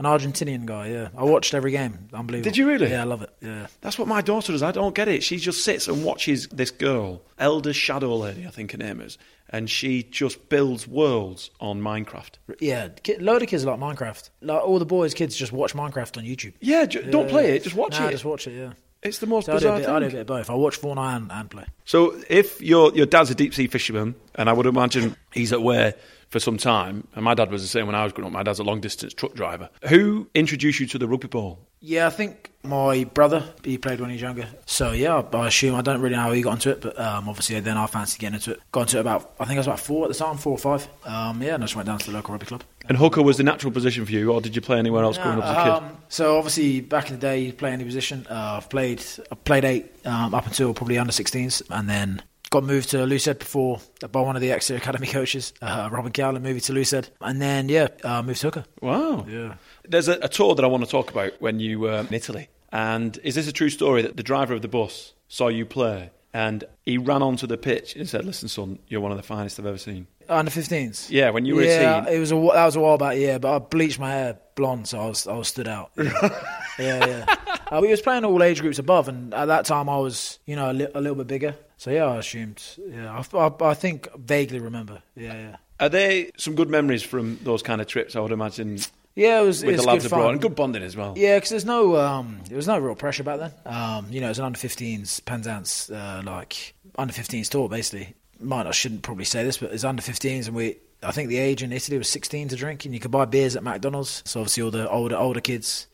an 0.00 0.06
Argentinian 0.06 0.64
guy. 0.66 0.88
Yeah, 0.88 1.08
I 1.16 1.22
watched 1.24 1.54
every 1.54 1.70
game. 1.70 2.08
Unbelievable. 2.12 2.42
Did 2.50 2.56
you 2.56 2.66
really? 2.66 2.90
Yeah, 2.90 3.02
I 3.02 3.04
love 3.04 3.22
it. 3.22 3.30
Yeah, 3.40 3.68
That's 3.82 3.98
what 3.98 4.08
my 4.08 4.20
daughter 4.22 4.50
does. 4.52 4.62
I 4.62 4.72
don't 4.72 4.94
get 4.94 5.06
it. 5.06 5.22
She 5.22 5.36
just 5.36 5.62
sits 5.62 5.86
and 5.86 6.04
watches 6.04 6.48
this 6.48 6.70
girl, 6.72 7.22
LDShadowLady, 7.38 8.46
I 8.46 8.50
think 8.50 8.72
her 8.72 8.78
name 8.78 9.00
is, 9.00 9.18
and 9.50 9.68
she 9.70 10.02
just 10.02 10.48
builds 10.48 10.86
worlds 10.88 11.50
on 11.60 11.80
Minecraft. 11.80 12.32
yeah. 12.60 12.88
ki- 13.02 13.18
Load 13.18 13.42
of 13.42 13.48
kids 13.48 13.64
like 13.64 13.78
Minecraft. 13.78 14.30
Like 14.42 14.62
all 14.62 14.78
the 14.78 14.86
boys, 14.86 15.14
kids 15.14 15.36
just 15.36 15.52
watch 15.52 15.74
Minecraft 15.74 16.18
on 16.18 16.24
YouTube. 16.24 16.54
Yeah, 16.60 16.86
ju- 16.86 17.02
don't 17.10 17.28
play 17.28 17.56
it. 17.56 17.62
Just 17.64 17.76
watch 17.76 17.98
Nah, 17.98 18.08
it. 18.08 18.12
Just 18.12 18.24
watch 18.24 18.46
it. 18.46 18.52
Yeah. 18.58 18.72
It's 19.02 19.18
the 19.18 19.26
most 19.26 19.46
So 19.46 19.52
I 19.52 19.54
do, 19.56 19.60
bizarre 19.60 19.76
bit, 19.78 19.84
thing. 19.86 19.94
I 19.94 19.98
do 20.00 20.06
a 20.06 20.10
bit 20.10 20.20
of 20.20 20.26
both. 20.26 20.50
I 20.50 20.54
watch 20.54 20.78
Fortnite 20.80 21.16
and, 21.16 21.32
and 21.32 21.50
play. 21.50 21.64
So 21.86 22.20
if 22.28 22.60
your 22.60 22.92
your 22.94 23.06
dad's 23.06 23.30
a 23.30 23.34
deep 23.34 23.54
sea 23.54 23.66
fisherman, 23.66 24.14
and 24.34 24.48
I 24.50 24.52
would 24.52 24.66
imagine 24.66 25.16
he's 25.32 25.52
at 25.54 25.62
Ware 25.62 25.94
for 26.30 26.38
some 26.40 26.56
time, 26.56 27.06
and 27.14 27.24
my 27.24 27.34
dad 27.34 27.50
was 27.50 27.62
the 27.62 27.68
same 27.68 27.86
when 27.86 27.94
I 27.94 28.04
was 28.04 28.12
growing 28.12 28.26
up. 28.26 28.32
My 28.32 28.42
dad's 28.42 28.60
a 28.60 28.64
long 28.64 28.80
distance 28.80 29.12
truck 29.12 29.34
driver. 29.34 29.68
Who 29.88 30.28
introduced 30.34 30.80
you 30.80 30.86
to 30.86 30.98
the 30.98 31.08
rugby 31.08 31.28
ball? 31.28 31.58
Yeah, 31.82 32.06
I 32.06 32.10
think 32.10 32.50
my 32.62 33.04
brother, 33.04 33.42
he 33.64 33.78
played 33.78 34.00
when 34.00 34.10
he 34.10 34.14
was 34.14 34.22
younger. 34.22 34.46
So, 34.66 34.92
yeah, 34.92 35.22
I 35.32 35.46
assume, 35.48 35.74
I 35.74 35.80
don't 35.80 36.00
really 36.02 36.14
know 36.14 36.22
how 36.22 36.32
he 36.32 36.42
got 36.42 36.52
into 36.52 36.70
it, 36.70 36.82
but 36.82 36.98
um, 37.00 37.26
obviously 37.26 37.58
then 37.60 37.78
I 37.78 37.86
fancied 37.86 38.20
getting 38.20 38.34
into 38.34 38.52
it. 38.52 38.60
Got 38.70 38.82
into 38.82 38.98
it 38.98 39.00
about, 39.00 39.34
I 39.40 39.46
think 39.46 39.56
I 39.56 39.60
was 39.60 39.66
about 39.66 39.80
four 39.80 40.04
at 40.04 40.08
the 40.12 40.18
time, 40.18 40.36
four 40.36 40.52
or 40.52 40.58
five. 40.58 40.86
Um, 41.04 41.42
yeah, 41.42 41.54
and 41.54 41.64
I 41.64 41.66
just 41.66 41.76
went 41.76 41.86
down 41.86 41.98
to 41.98 42.06
the 42.06 42.12
local 42.12 42.32
rugby 42.32 42.46
club. 42.46 42.64
And 42.86 42.98
hooker 42.98 43.22
was 43.22 43.38
the 43.38 43.44
natural 43.44 43.72
position 43.72 44.04
for 44.04 44.12
you, 44.12 44.30
or 44.30 44.42
did 44.42 44.54
you 44.54 44.60
play 44.60 44.78
anywhere 44.78 45.04
else 45.04 45.16
growing 45.16 45.38
up 45.38 45.44
as 45.44 45.56
a 45.56 45.62
kid? 45.62 45.72
Um, 45.72 45.96
so 46.10 46.36
obviously 46.36 46.82
back 46.82 47.08
in 47.08 47.14
the 47.14 47.20
day, 47.20 47.40
you 47.40 47.52
play 47.54 47.72
any 47.72 47.84
position. 47.84 48.26
Uh, 48.28 48.58
I've 48.58 48.68
played, 48.68 49.02
I 49.32 49.34
played 49.36 49.64
eight 49.64 50.06
um, 50.06 50.34
up 50.34 50.46
until 50.46 50.74
probably 50.74 50.98
under 50.98 51.12
16s, 51.12 51.62
and 51.70 51.88
then 51.88 52.22
got 52.50 52.64
moved 52.64 52.90
to 52.90 52.98
loosehead 52.98 53.38
before 53.38 53.80
by 54.10 54.20
one 54.20 54.36
of 54.36 54.42
the 54.42 54.52
Exeter 54.52 54.76
Academy 54.76 55.06
coaches, 55.06 55.52
uh, 55.62 55.88
Robin 55.90 56.12
Cowlin, 56.12 56.42
moved 56.42 56.64
to 56.64 56.72
loosehead, 56.72 57.08
and 57.20 57.40
then 57.40 57.68
yeah, 57.68 57.88
uh, 58.04 58.22
moved 58.22 58.40
to 58.40 58.48
hooker. 58.48 58.64
Wow. 58.82 59.24
Yeah. 59.28 59.54
There's 59.88 60.08
a, 60.08 60.18
a 60.22 60.28
tour 60.28 60.54
that 60.56 60.64
I 60.64 60.68
want 60.68 60.84
to 60.84 60.90
talk 60.90 61.10
about 61.10 61.32
when 61.40 61.60
you 61.60 61.78
were 61.80 62.00
in 62.00 62.12
Italy. 62.12 62.48
And 62.72 63.18
is 63.22 63.34
this 63.34 63.48
a 63.48 63.52
true 63.52 63.70
story 63.70 64.02
that 64.02 64.16
the 64.16 64.22
driver 64.22 64.54
of 64.54 64.62
the 64.62 64.68
bus 64.68 65.14
saw 65.28 65.48
you 65.48 65.64
play 65.66 66.10
and 66.32 66.64
he 66.84 66.98
ran 66.98 67.22
onto 67.22 67.46
the 67.46 67.56
pitch 67.56 67.96
and 67.96 68.08
said, 68.08 68.24
Listen, 68.24 68.48
son, 68.48 68.78
you're 68.88 69.00
one 69.00 69.10
of 69.10 69.16
the 69.16 69.22
finest 69.24 69.58
I've 69.58 69.66
ever 69.66 69.78
seen? 69.78 70.06
Under 70.28 70.50
15s. 70.50 71.10
Yeah, 71.10 71.30
when 71.30 71.44
you 71.44 71.56
were 71.56 71.62
yeah, 71.62 72.02
a 72.02 72.04
teen. 72.04 72.14
it 72.14 72.18
was 72.20 72.30
a 72.30 72.34
that 72.36 72.64
was 72.66 72.76
a 72.76 72.80
while 72.80 72.98
back. 72.98 73.16
Yeah, 73.16 73.38
but 73.38 73.54
I 73.54 73.58
bleached 73.58 73.98
my 73.98 74.10
hair 74.10 74.38
blonde, 74.54 74.86
so 74.86 75.00
I 75.00 75.06
was 75.06 75.26
I 75.26 75.34
was 75.34 75.48
stood 75.48 75.66
out. 75.66 75.90
Yeah, 75.96 76.12
yeah. 76.78 77.06
yeah. 77.06 77.36
Uh, 77.68 77.80
we 77.82 77.88
was 77.88 78.00
playing 78.00 78.24
all 78.24 78.40
age 78.40 78.60
groups 78.60 78.78
above, 78.78 79.08
and 79.08 79.34
at 79.34 79.46
that 79.46 79.64
time 79.64 79.88
I 79.88 79.98
was 79.98 80.38
you 80.46 80.54
know 80.54 80.70
a, 80.70 80.74
li- 80.74 80.86
a 80.94 81.00
little 81.00 81.16
bit 81.16 81.26
bigger. 81.26 81.56
So 81.80 81.90
yeah, 81.90 82.04
I 82.04 82.18
assumed. 82.18 82.62
Yeah, 82.90 83.10
I, 83.32 83.38
I, 83.38 83.70
I 83.70 83.72
think 83.72 84.06
vaguely 84.14 84.58
remember. 84.58 85.00
Yeah, 85.16 85.32
yeah. 85.32 85.56
Are 85.80 85.88
there 85.88 86.26
some 86.36 86.54
good 86.54 86.68
memories 86.68 87.02
from 87.02 87.38
those 87.42 87.62
kind 87.62 87.80
of 87.80 87.86
trips, 87.86 88.14
I 88.14 88.20
would 88.20 88.32
imagine, 88.32 88.80
Yeah, 89.14 89.40
it 89.40 89.46
was 89.46 89.62
with 89.64 89.70
it 89.70 89.76
was 89.78 89.80
the 89.80 89.86
lads 89.86 90.04
good 90.04 90.12
abroad? 90.12 90.24
fun. 90.24 90.32
And 90.32 90.42
good 90.42 90.54
bonding 90.54 90.82
as 90.82 90.94
well. 90.94 91.14
Yeah, 91.16 91.38
because 91.38 91.48
there's 91.48 91.64
no 91.64 91.96
um, 91.96 92.40
there 92.46 92.56
was 92.58 92.66
no 92.66 92.78
real 92.78 92.94
pressure 92.94 93.22
back 93.22 93.38
then. 93.38 93.52
Um, 93.64 94.08
you 94.10 94.20
know, 94.20 94.26
it 94.26 94.32
was 94.32 94.38
an 94.38 94.44
under 94.44 94.58
15s 94.58 95.24
Penzance 95.24 95.88
uh, 95.90 96.20
like 96.22 96.74
under 96.98 97.14
15s 97.14 97.48
tour 97.48 97.66
basically. 97.70 98.14
Might 98.38 98.66
I 98.66 98.72
shouldn't 98.72 99.00
probably 99.00 99.24
say 99.24 99.42
this, 99.42 99.56
but 99.56 99.72
it's 99.72 99.82
under 99.82 100.02
15s, 100.02 100.48
and 100.48 100.54
we 100.54 100.76
I 101.02 101.12
think 101.12 101.30
the 101.30 101.38
age 101.38 101.62
in 101.62 101.72
Italy 101.72 101.96
was 101.96 102.10
16 102.10 102.48
to 102.48 102.56
drink, 102.56 102.84
and 102.84 102.92
you 102.92 103.00
could 103.00 103.10
buy 103.10 103.24
beers 103.24 103.56
at 103.56 103.62
McDonald's. 103.62 104.22
So 104.26 104.40
obviously 104.40 104.64
all 104.64 104.70
the 104.70 104.86
older 104.90 105.16
older 105.16 105.40
kids 105.40 105.86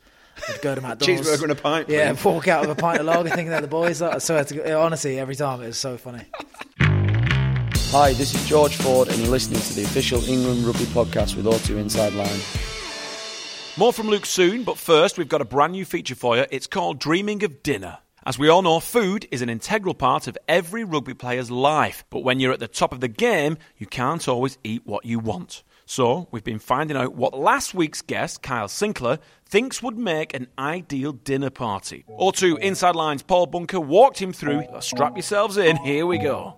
would 0.48 0.62
go 0.62 0.74
to 0.74 0.80
McDonald's, 0.80 1.28
Cheeseburger 1.28 1.42
and 1.44 1.52
a 1.52 1.54
pint, 1.54 1.88
yeah, 1.88 2.12
please. 2.12 2.24
walk 2.24 2.48
out 2.48 2.62
with 2.62 2.70
a 2.70 2.80
pint 2.80 3.00
of 3.00 3.06
lager, 3.06 3.28
thinking 3.30 3.48
they're 3.48 3.60
the 3.60 3.66
boys. 3.68 4.00
Like, 4.00 4.20
so 4.20 4.42
to 4.42 4.78
honestly, 4.78 5.18
every 5.18 5.36
time 5.36 5.62
it 5.62 5.66
was 5.66 5.78
so 5.78 5.96
funny. 5.96 6.24
Hi, 7.90 8.12
this 8.12 8.34
is 8.34 8.46
George 8.46 8.76
Ford, 8.76 9.08
and 9.08 9.16
you're 9.18 9.30
listening 9.30 9.60
to 9.60 9.74
the 9.74 9.84
official 9.84 10.22
England 10.28 10.64
Rugby 10.64 10.84
podcast 10.86 11.36
with 11.36 11.46
O2 11.46 11.78
Inside 11.78 12.12
Line. 12.14 12.40
More 13.78 13.92
from 13.92 14.08
Luke 14.08 14.26
soon, 14.26 14.64
but 14.64 14.78
first 14.78 15.18
we've 15.18 15.28
got 15.28 15.40
a 15.40 15.44
brand 15.44 15.72
new 15.72 15.84
feature 15.84 16.14
for 16.14 16.36
you. 16.36 16.46
It's 16.50 16.66
called 16.66 16.98
Dreaming 16.98 17.44
of 17.44 17.62
Dinner. 17.62 17.98
As 18.24 18.38
we 18.38 18.48
all 18.48 18.62
know, 18.62 18.80
food 18.80 19.28
is 19.30 19.40
an 19.40 19.48
integral 19.48 19.94
part 19.94 20.26
of 20.26 20.36
every 20.48 20.82
rugby 20.82 21.14
player's 21.14 21.50
life, 21.50 22.04
but 22.10 22.24
when 22.24 22.40
you're 22.40 22.52
at 22.52 22.58
the 22.58 22.66
top 22.66 22.92
of 22.92 23.00
the 23.00 23.06
game, 23.06 23.56
you 23.78 23.86
can't 23.86 24.26
always 24.26 24.58
eat 24.64 24.82
what 24.84 25.04
you 25.04 25.20
want. 25.20 25.62
So, 25.88 26.26
we've 26.32 26.42
been 26.42 26.58
finding 26.58 26.96
out 26.96 27.14
what 27.14 27.38
last 27.38 27.72
week's 27.72 28.02
guest, 28.02 28.42
Kyle 28.42 28.66
Sinckler, 28.66 29.20
thinks 29.48 29.84
would 29.84 29.96
make 29.96 30.34
an 30.34 30.48
ideal 30.58 31.12
dinner 31.12 31.48
party. 31.48 32.04
O2 32.10 32.58
Inside 32.58 32.96
Line's 32.96 33.22
Paul 33.22 33.46
Bunker 33.46 33.78
walked 33.78 34.20
him 34.20 34.32
through. 34.32 34.64
Strap 34.80 35.16
yourselves 35.16 35.56
in, 35.56 35.76
here 35.76 36.04
we 36.04 36.18
go. 36.18 36.56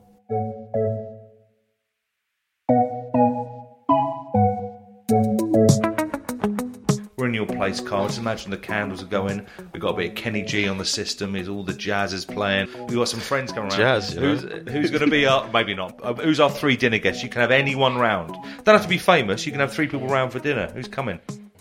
Place, 7.68 7.80
Carl. 7.86 8.06
Just 8.06 8.18
imagine 8.18 8.50
the 8.50 8.56
candles 8.56 9.02
are 9.02 9.06
going. 9.06 9.46
We've 9.72 9.82
got 9.82 9.90
a 9.90 9.96
bit 9.98 10.10
of 10.10 10.14
Kenny 10.16 10.42
G 10.42 10.66
on 10.68 10.78
the 10.78 10.84
system. 10.86 11.36
Is 11.36 11.48
all 11.50 11.62
the 11.62 11.74
jazz 11.74 12.14
is 12.14 12.24
playing. 12.24 12.68
We've 12.86 12.96
got 12.96 13.08
some 13.08 13.20
friends 13.20 13.52
coming 13.52 13.70
around. 13.70 13.78
Jazz, 13.78 14.14
know. 14.16 14.22
Who's, 14.36 14.42
who's 14.72 14.90
going 14.90 15.04
to 15.04 15.10
be 15.10 15.26
our? 15.26 15.50
Maybe 15.52 15.74
not. 15.74 16.00
Uh, 16.02 16.14
who's 16.14 16.40
our 16.40 16.48
three 16.50 16.76
dinner 16.76 16.96
guests? 16.98 17.22
You 17.22 17.28
can 17.28 17.42
have 17.42 17.50
anyone 17.50 17.98
round. 17.98 18.30
Don't 18.64 18.74
have 18.74 18.82
to 18.84 18.88
be 18.88 18.96
famous. 18.96 19.44
You 19.44 19.52
can 19.52 19.60
have 19.60 19.70
three 19.72 19.86
people 19.86 20.08
round 20.08 20.32
for 20.32 20.38
dinner. 20.38 20.70
Who's 20.72 20.88
coming? 20.88 21.20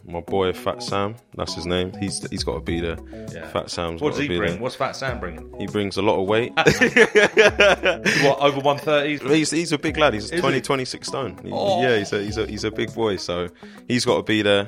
My 0.10 0.22
boy 0.22 0.54
Fat 0.54 0.82
Sam, 0.82 1.16
that's 1.36 1.54
his 1.56 1.66
name. 1.66 1.92
He's 2.00 2.26
he's 2.30 2.46
got 2.46 2.54
to 2.54 2.62
be 2.62 2.80
there. 2.80 2.96
Yeah. 3.34 3.46
Fat 3.50 3.70
Sam's 3.70 4.00
What 4.02 4.12
does 4.12 4.20
he 4.20 4.28
bring? 4.30 4.52
there. 4.54 4.62
What's 4.62 4.76
Fat 4.76 4.94
Sam 4.96 5.20
bringing? 5.20 5.54
He 5.60 5.68
brings 5.68 5.98
a 5.98 6.02
lot 6.02 6.18
of 6.22 6.26
weight. 6.30 6.54
what 6.56 8.40
over 8.40 8.62
one 8.62 8.78
thirty? 8.78 9.18
he's 9.18 9.52
he's 9.52 9.74
a 9.74 9.78
big 9.78 9.98
lad. 9.98 10.14
He's 10.14 10.32
Is 10.32 10.40
20, 10.40 10.56
he? 10.56 10.62
26 10.62 11.06
stone. 11.08 11.38
He- 11.44 11.52
Oh. 11.52 11.82
Yeah, 11.82 11.98
he's 11.98 12.14
a 12.14 12.24
he's 12.24 12.38
a 12.38 12.46
he's 12.48 12.64
a 12.64 12.72
big 12.72 12.94
boy. 12.94 13.18
So 13.18 13.50
he's 13.90 14.06
got 14.06 14.16
to 14.16 14.24
be 14.24 14.42
there. 14.44 14.66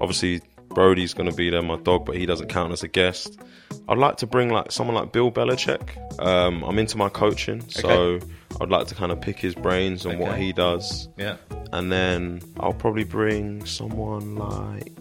Obviously, 0.00 0.40
Brody's 0.70 1.14
going 1.14 1.28
to 1.30 1.36
be 1.36 1.50
there, 1.50 1.62
my 1.62 1.76
dog, 1.76 2.06
but 2.06 2.16
he 2.16 2.26
doesn't 2.26 2.48
count 2.48 2.72
as 2.72 2.82
a 2.82 2.88
guest. 2.88 3.40
I'd 3.88 3.98
like 3.98 4.16
to 4.18 4.26
bring 4.26 4.50
like 4.50 4.70
someone 4.72 4.94
like 4.96 5.12
Bill 5.12 5.30
Belichick. 5.30 5.96
Um, 6.20 6.62
I'm 6.64 6.78
into 6.78 6.96
my 6.96 7.08
coaching, 7.08 7.60
so 7.68 8.20
I'd 8.60 8.68
like 8.68 8.86
to 8.88 8.94
kind 8.94 9.10
of 9.12 9.20
pick 9.20 9.38
his 9.38 9.54
brains 9.54 10.06
on 10.06 10.18
what 10.18 10.38
he 10.38 10.52
does. 10.52 11.08
Yeah. 11.16 11.36
and 11.72 11.90
then 11.90 12.40
I'll 12.58 12.72
probably 12.72 13.04
bring 13.04 13.64
someone 13.64 14.36
like 14.36 14.92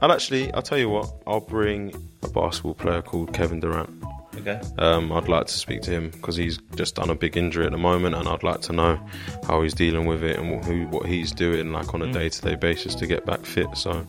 I'll 0.00 0.10
actually, 0.12 0.52
I'll 0.52 0.62
tell 0.62 0.78
you 0.78 0.88
what, 0.88 1.12
I'll 1.26 1.40
bring 1.40 1.92
a 2.22 2.28
basketball 2.28 2.74
player 2.74 3.02
called 3.02 3.32
Kevin 3.32 3.60
Durant. 3.60 3.88
Okay. 4.36 4.60
Um, 4.78 5.12
I'd 5.12 5.28
like 5.28 5.46
to 5.46 5.52
speak 5.52 5.82
to 5.82 5.90
him 5.92 6.10
because 6.10 6.34
he's 6.34 6.58
just 6.74 6.96
done 6.96 7.10
a 7.10 7.14
big 7.14 7.36
injury 7.36 7.66
at 7.66 7.70
the 7.72 7.78
moment, 7.78 8.16
and 8.16 8.26
I'd 8.28 8.42
like 8.42 8.62
to 8.62 8.72
know 8.72 8.98
how 9.46 9.62
he's 9.62 9.74
dealing 9.74 10.06
with 10.06 10.24
it 10.24 10.38
and 10.40 10.50
what, 10.50 10.64
who, 10.64 10.86
what 10.88 11.06
he's 11.06 11.30
doing 11.30 11.70
like 11.72 11.94
on 11.94 12.02
a 12.02 12.12
day 12.12 12.28
to 12.28 12.42
day 12.42 12.56
basis 12.56 12.94
to 12.96 13.06
get 13.06 13.24
back 13.24 13.44
fit. 13.44 13.68
So, 13.76 14.04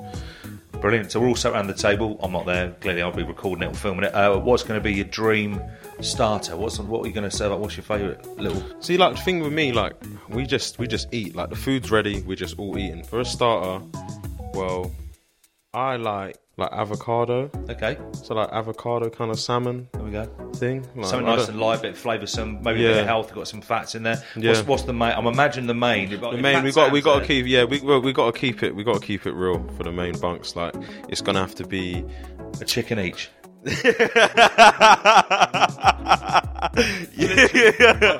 Brilliant. 0.83 1.13
So 1.13 1.21
we're 1.21 1.29
all 1.29 1.35
sat 1.37 1.53
around 1.53 1.67
the 1.67 1.73
table. 1.73 2.19
I'm 2.21 2.33
not 2.33 2.45
there. 2.45 2.71
Clearly, 2.81 3.01
I'll 3.01 3.13
be 3.13 3.23
recording 3.23 3.63
it 3.63 3.71
or 3.71 3.73
filming 3.73 4.03
it. 4.03 4.13
Uh, 4.13 4.37
what's 4.37 4.63
going 4.63 4.77
to 4.77 4.83
be 4.83 4.93
your 4.93 5.05
dream 5.05 5.61
starter? 6.01 6.57
What's 6.57 6.77
what 6.77 7.05
are 7.05 7.07
you 7.07 7.13
going 7.13 7.23
to 7.23 7.33
serve 7.33 7.53
up? 7.53 7.59
What's 7.59 7.77
your 7.77 7.85
favourite 7.85 8.27
little? 8.37 8.61
see, 8.81 8.97
like 8.97 9.15
the 9.15 9.21
thing 9.21 9.39
with 9.39 9.53
me, 9.53 9.71
like 9.71 9.93
we 10.27 10.45
just 10.45 10.79
we 10.79 10.87
just 10.87 11.07
eat. 11.13 11.37
Like 11.37 11.49
the 11.49 11.55
food's 11.55 11.89
ready, 11.89 12.21
we're 12.23 12.35
just 12.35 12.59
all 12.59 12.77
eating. 12.77 13.01
For 13.01 13.21
a 13.21 13.25
starter, 13.25 13.81
well, 14.53 14.91
I 15.73 15.95
like 15.95 16.37
like 16.55 16.71
avocado. 16.71 17.49
Okay, 17.67 17.97
So 18.23 18.35
like 18.35 18.49
avocado 18.51 19.09
kind 19.09 19.31
of 19.31 19.39
salmon 19.39 19.87
there 19.93 20.03
we 20.03 20.11
go. 20.11 20.25
thing. 20.53 20.85
Like, 20.95 21.07
Something 21.07 21.25
nice 21.25 21.47
and 21.47 21.59
light, 21.59 21.81
bit 21.81 21.95
flavoursome, 21.95 22.61
maybe 22.63 22.85
a 22.85 22.89
bit 22.89 22.95
Yeah. 22.95 23.01
of 23.01 23.07
health. 23.07 23.33
Got 23.33 23.47
some 23.47 23.61
fats 23.61 23.95
in 23.95 24.03
there. 24.03 24.21
Yeah. 24.35 24.51
What's, 24.51 24.67
what's 24.67 24.83
the 24.83 24.93
main? 24.93 25.13
I'm 25.13 25.25
imagining 25.25 25.65
the 25.65 25.73
main. 25.73 26.09
The 26.11 26.37
main, 26.37 26.63
we 26.63 26.71
got 26.71 26.91
we 26.91 27.01
got 27.01 27.21
to 27.21 27.25
keep 27.25 27.47
yeah 27.47 27.63
we 27.63 27.79
well, 27.81 28.01
we 28.01 28.13
got 28.13 28.33
to 28.35 28.39
keep 28.39 28.61
it 28.61 28.75
we 28.75 28.83
got 28.83 29.01
to 29.01 29.05
keep 29.07 29.25
it 29.25 29.31
real 29.33 29.67
for 29.75 29.81
the 29.83 29.91
main 29.91 30.15
bunks. 30.19 30.55
Like 30.55 30.75
it's 31.09 31.21
gonna 31.21 31.39
have 31.39 31.55
to 31.55 31.65
be 31.65 32.05
a 32.61 32.65
chicken 32.65 32.99
each. 32.99 33.29
like 33.65 33.83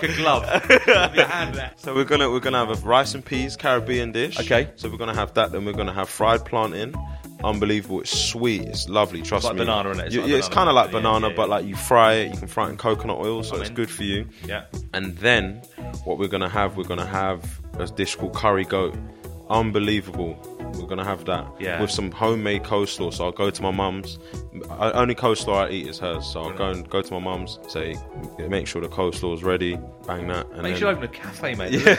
a 0.04 0.14
glove. 0.16 0.44
With 0.70 1.16
your 1.16 1.26
hand 1.28 1.56
there. 1.56 1.72
So 1.78 1.94
we're 1.94 2.04
gonna 2.06 2.30
we're 2.32 2.40
gonna 2.40 2.66
have 2.66 2.70
a 2.70 2.88
rice 2.88 3.14
and 3.14 3.24
peas 3.26 3.56
Caribbean 3.58 4.12
dish. 4.12 4.40
Okay. 4.40 4.70
So 4.76 4.90
we're 4.90 4.98
gonna 4.98 5.14
have 5.16 5.34
that. 5.36 5.52
Then 5.52 5.66
we're 5.66 5.74
gonna 5.74 5.94
have 5.94 6.10
fried 6.10 6.46
plantain. 6.46 6.96
Unbelievable! 7.44 8.02
It's 8.02 8.18
sweet. 8.30 8.62
It's 8.64 8.88
lovely. 8.88 9.22
Trust 9.22 9.46
like 9.46 9.56
me. 9.56 9.60
banana, 9.60 9.90
innit? 9.90 10.06
It's 10.06 10.16
You- 10.16 10.22
like 10.22 10.30
yeah, 10.32 10.38
it's 10.38 10.48
kind 10.50 10.70
of 10.70 10.76
like 10.76 10.88
Yeah, 10.92 11.00
banana, 11.00 11.28
yeah, 11.30 11.36
but 11.36 11.50
like 11.50 11.66
you 11.66 11.76
fry 11.76 12.14
it. 12.14 12.32
You 12.34 12.38
can 12.40 12.48
fry 12.48 12.68
it 12.68 12.72
in 12.72 12.78
coconut 12.78 13.18
oil, 13.18 13.44
so 13.44 13.56
I'm 13.56 13.62
it's 13.62 13.70
in. 13.70 13.76
good 13.76 13.90
for 13.90 14.04
you. 14.04 14.26
Yeah. 14.46 14.66
And 14.94 15.18
then 15.18 15.62
what 16.06 16.18
we're 16.20 16.28
gonna 16.30 16.50
have, 16.50 16.78
we're 16.78 16.84
gonna 16.86 17.06
have 17.06 17.44
a 17.80 17.86
dish 17.88 18.16
called 18.16 18.34
curry 18.36 18.64
goat. 18.66 18.96
Unbelievable. 19.50 20.36
We're 20.80 20.88
gonna 20.88 21.04
have 21.04 21.26
that 21.26 21.46
Yeah. 21.60 21.80
with 21.82 21.92
some 21.92 22.10
homemade 22.12 22.64
coleslaw. 22.64 23.14
So 23.14 23.26
I'll 23.26 23.32
go 23.32 23.50
to 23.50 23.62
my 23.62 23.72
mum's. 23.72 24.18
I, 24.72 24.92
only 24.92 25.14
coleslaw 25.14 25.68
I 25.68 25.70
eat 25.70 25.88
is 25.88 26.00
hers. 26.00 26.26
So 26.26 26.42
I'll 26.42 26.54
go 26.54 26.70
and 26.70 26.90
go 26.90 27.02
to 27.02 27.14
my 27.14 27.20
mum's. 27.20 27.60
Say, 27.68 27.96
make 28.50 28.66
sure 28.68 28.82
the 28.82 28.88
coleslaw 28.88 29.34
is 29.36 29.44
ready. 29.44 29.78
Bang 30.06 30.28
that. 30.28 30.48
And 30.52 30.64
Make 30.64 30.74
then, 30.74 30.80
sure 30.80 30.92
you 30.92 30.98
open 30.98 31.04
a 31.06 31.08
cafe, 31.08 31.56
mate. 31.56 31.72
Yeah. 31.74 31.96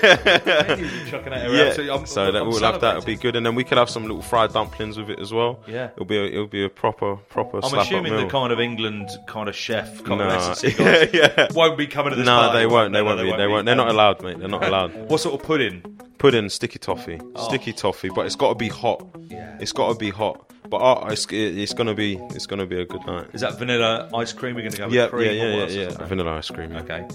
chucking 1.11 1.33
around. 1.33 1.55
yeah. 1.55 1.73
So, 1.73 1.83
I'm- 1.83 2.07
so 2.07 2.31
that 2.33 2.43
I'm 2.43 2.49
we'll 2.49 2.61
have 2.61 2.81
that. 2.83 2.97
It'll 2.99 3.07
be 3.07 3.17
good, 3.17 3.35
and 3.37 3.45
then 3.47 3.55
we 3.55 3.65
could 3.65 3.79
have 3.79 3.89
some 3.89 4.03
little 4.03 4.21
fried 4.23 4.53
dumplings 4.53 4.99
with 4.99 5.11
it 5.11 5.19
as 5.21 5.33
well. 5.33 5.61
Yeah. 5.67 5.91
it'll 5.93 6.05
be 6.05 6.19
a, 6.19 6.25
it'll 6.27 6.47
be 6.47 6.65
a 6.65 6.69
proper 6.69 7.17
proper. 7.17 7.61
I'm 7.63 7.79
assuming 7.79 8.15
the 8.15 8.27
kind 8.27 8.53
of 8.53 8.61
England 8.61 9.09
kind 9.27 9.49
of 9.49 9.57
chef, 9.57 10.05
kind 10.05 10.19
No. 10.19 10.29
of 10.29 10.61
guys 10.63 11.13
Yeah. 11.15 11.49
won't 11.55 11.79
be 11.79 11.87
coming 11.87 12.11
to 12.11 12.17
this 12.17 12.27
No, 12.27 12.37
party. 12.41 12.59
they 12.59 12.67
won't. 12.67 12.93
They 12.93 12.99
No, 13.01 13.05
won't 13.07 13.21
be. 13.23 13.33
They 13.37 13.47
won't. 13.47 13.67
They're 13.67 13.75
not 13.77 13.89
allowed, 13.89 14.23
mate. 14.23 14.39
They're 14.39 14.49
not 14.49 14.65
allowed. 14.65 14.95
What 15.09 15.21
sort 15.21 15.41
of 15.41 15.47
pudding? 15.47 15.83
Pudding, 16.19 16.49
sticky 16.49 16.79
toffee, 16.79 17.21
sticky 17.49 17.73
toffee, 17.73 18.09
but 18.09 18.25
it's 18.27 18.37
got 18.37 18.51
to 18.51 18.55
be 18.55 18.69
hot. 18.69 19.05
Yeah. 19.29 19.57
It's 19.61 19.73
got 19.73 19.93
to 19.93 19.99
be 19.99 20.11
hot. 20.11 20.51
But 20.71 20.79
uh, 20.79 21.09
it's, 21.11 21.27
it's 21.31 21.75
gonna 21.75 21.95
be 21.95 22.17
it's 22.31 22.47
gonna 22.47 22.65
be 22.65 22.81
a 22.81 22.87
good 22.87 23.05
night. 23.07 23.27
Is 23.35 23.43
that 23.43 23.59
vanilla 23.59 24.09
ice 24.15 24.33
cream? 24.33 24.55
We're 24.55 24.63
going 24.63 24.73
to 24.73 24.79
go 24.79 24.85
with 24.87 24.95
Yeah, 24.95 25.09
cream 25.09 25.35
yeah, 25.37 25.45
yeah, 25.57 25.67
yeah, 25.67 25.91
yeah. 25.99 26.07
Vanilla 26.07 26.39
ice 26.39 26.49
cream. 26.51 26.73
Yeah. 26.73 26.81
Okay. 26.81 27.07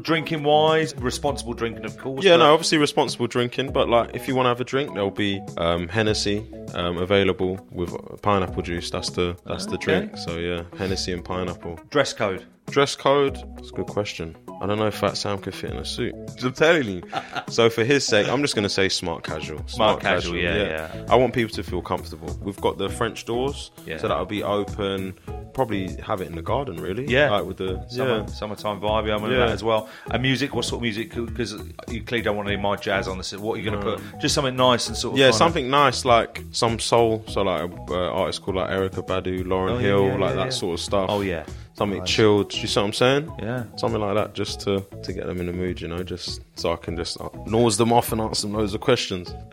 Drinking 0.00 0.42
wise, 0.42 0.94
responsible 0.96 1.52
drinking, 1.54 1.84
of 1.84 1.98
course. 1.98 2.24
Yeah, 2.24 2.36
no, 2.36 2.52
obviously 2.52 2.78
responsible 2.78 3.26
drinking, 3.26 3.72
but 3.72 3.88
like 3.88 4.14
if 4.14 4.26
you 4.26 4.34
want 4.34 4.46
to 4.46 4.48
have 4.48 4.60
a 4.60 4.64
drink, 4.64 4.94
there'll 4.94 5.10
be 5.10 5.40
um, 5.58 5.88
Hennessy 5.88 6.46
um, 6.74 6.96
available 6.96 7.64
with 7.70 7.94
pineapple 8.22 8.62
juice. 8.62 8.90
That's 8.90 9.10
the 9.10 9.36
that's 9.46 9.66
the 9.66 9.74
Okay. 9.74 9.98
drink. 10.00 10.16
So 10.18 10.38
yeah, 10.38 10.62
Hennessy 10.78 11.12
and 11.12 11.24
pineapple. 11.24 11.78
Dress 11.90 12.12
code. 12.12 12.44
Dress 12.70 12.96
code? 12.96 13.36
It's 13.58 13.70
a 13.70 13.72
good 13.74 13.86
question. 13.86 14.36
I 14.62 14.66
don't 14.66 14.78
know 14.78 14.86
if 14.86 14.94
Fat 14.94 15.16
Sam 15.16 15.38
could 15.38 15.54
fit 15.56 15.70
in 15.72 15.76
a 15.76 15.84
suit. 15.84 16.14
I'm 16.42 16.52
telling 16.52 16.86
you. 16.88 17.02
so 17.48 17.68
for 17.68 17.82
his 17.82 18.06
sake, 18.06 18.28
I'm 18.28 18.42
just 18.42 18.54
going 18.54 18.62
to 18.62 18.68
say 18.70 18.88
smart 18.88 19.24
casual. 19.24 19.66
Smart 19.66 20.00
casual, 20.00 20.36
yeah, 20.36 20.88
yeah. 20.94 21.04
I 21.10 21.16
want 21.16 21.34
people 21.34 21.52
to 21.56 21.64
feel 21.64 21.82
comfortable. 21.82 22.38
We've 22.40 22.60
got 22.60 22.78
the 22.78 22.88
French 22.88 23.24
doors, 23.24 23.72
Yeah. 23.86 23.96
so 23.98 24.06
that'll 24.06 24.24
be 24.24 24.44
open. 24.44 25.14
Probably 25.52 25.96
have 25.96 26.20
it 26.20 26.28
in 26.28 26.36
the 26.36 26.42
garden, 26.42 26.76
really. 26.76 27.06
Yeah. 27.08 27.30
like 27.30 27.44
with 27.44 27.56
the 27.56 27.84
Summer, 27.88 28.18
yeah. 28.18 28.26
summertime 28.26 28.80
vibe, 28.80 29.12
I'm 29.14 29.24
in 29.24 29.32
Yeah. 29.32 29.38
that 29.38 29.48
as 29.50 29.64
well. 29.64 29.88
And 30.10 30.22
music, 30.22 30.54
what 30.54 30.64
sort 30.64 30.78
of 30.78 30.82
music? 30.82 31.12
Because 31.12 31.54
you 31.88 32.02
clearly 32.04 32.22
don't 32.22 32.36
want 32.36 32.48
any 32.48 32.56
my 32.56 32.76
jazz 32.76 33.08
on 33.08 33.18
this. 33.18 33.32
What 33.32 33.54
are 33.54 33.60
you 33.60 33.68
going 33.68 33.82
to 33.82 33.96
put? 33.96 34.20
Just 34.20 34.34
something 34.36 34.54
nice 34.56 34.86
and 34.86 34.96
sort 34.96 35.14
of 35.14 35.18
Yeah, 35.18 35.32
something 35.32 35.68
nice 35.70 36.04
like 36.04 36.42
some 36.52 36.78
soul. 36.78 37.24
So 37.26 37.42
like 37.42 37.68
uh, 37.90 37.94
artists 38.12 38.38
called 38.38 38.56
like 38.58 38.70
Erykah 38.70 39.06
Badu, 39.06 39.42
Lauryn 39.44 39.72
Oh, 39.72 39.74
yeah, 39.78 39.80
Hill, 39.80 40.06
yeah, 40.06 40.12
like 40.16 40.30
yeah, 40.30 40.36
that 40.36 40.44
yeah. 40.44 40.50
sort 40.50 40.74
of 40.74 40.80
stuff. 40.80 41.06
Oh 41.10 41.20
yeah, 41.20 41.44
something 41.82 42.04
chilled. 42.04 42.54
You 42.54 42.68
see 42.68 42.80
what 42.80 42.86
I'm 42.86 42.92
saying? 42.92 43.32
Yeah. 43.40 43.64
something 43.76 44.00
like 44.00 44.14
that, 44.14 44.34
just 44.34 44.60
to 44.60 44.84
to 45.02 45.12
get 45.12 45.26
them 45.26 45.40
in 45.40 45.46
the 45.46 45.52
mood, 45.52 45.80
you 45.80 45.88
know, 45.88 46.02
just 46.02 46.40
so 46.56 46.72
I 46.72 46.76
can 46.76 46.96
just 46.96 47.20
uh, 47.20 47.28
nose 47.46 47.76
them 47.76 47.92
off 47.92 48.12
and 48.12 48.20
ask 48.20 48.42
them 48.42 48.52
loads 48.52 48.74
of 48.74 48.80
questions. 48.80 49.34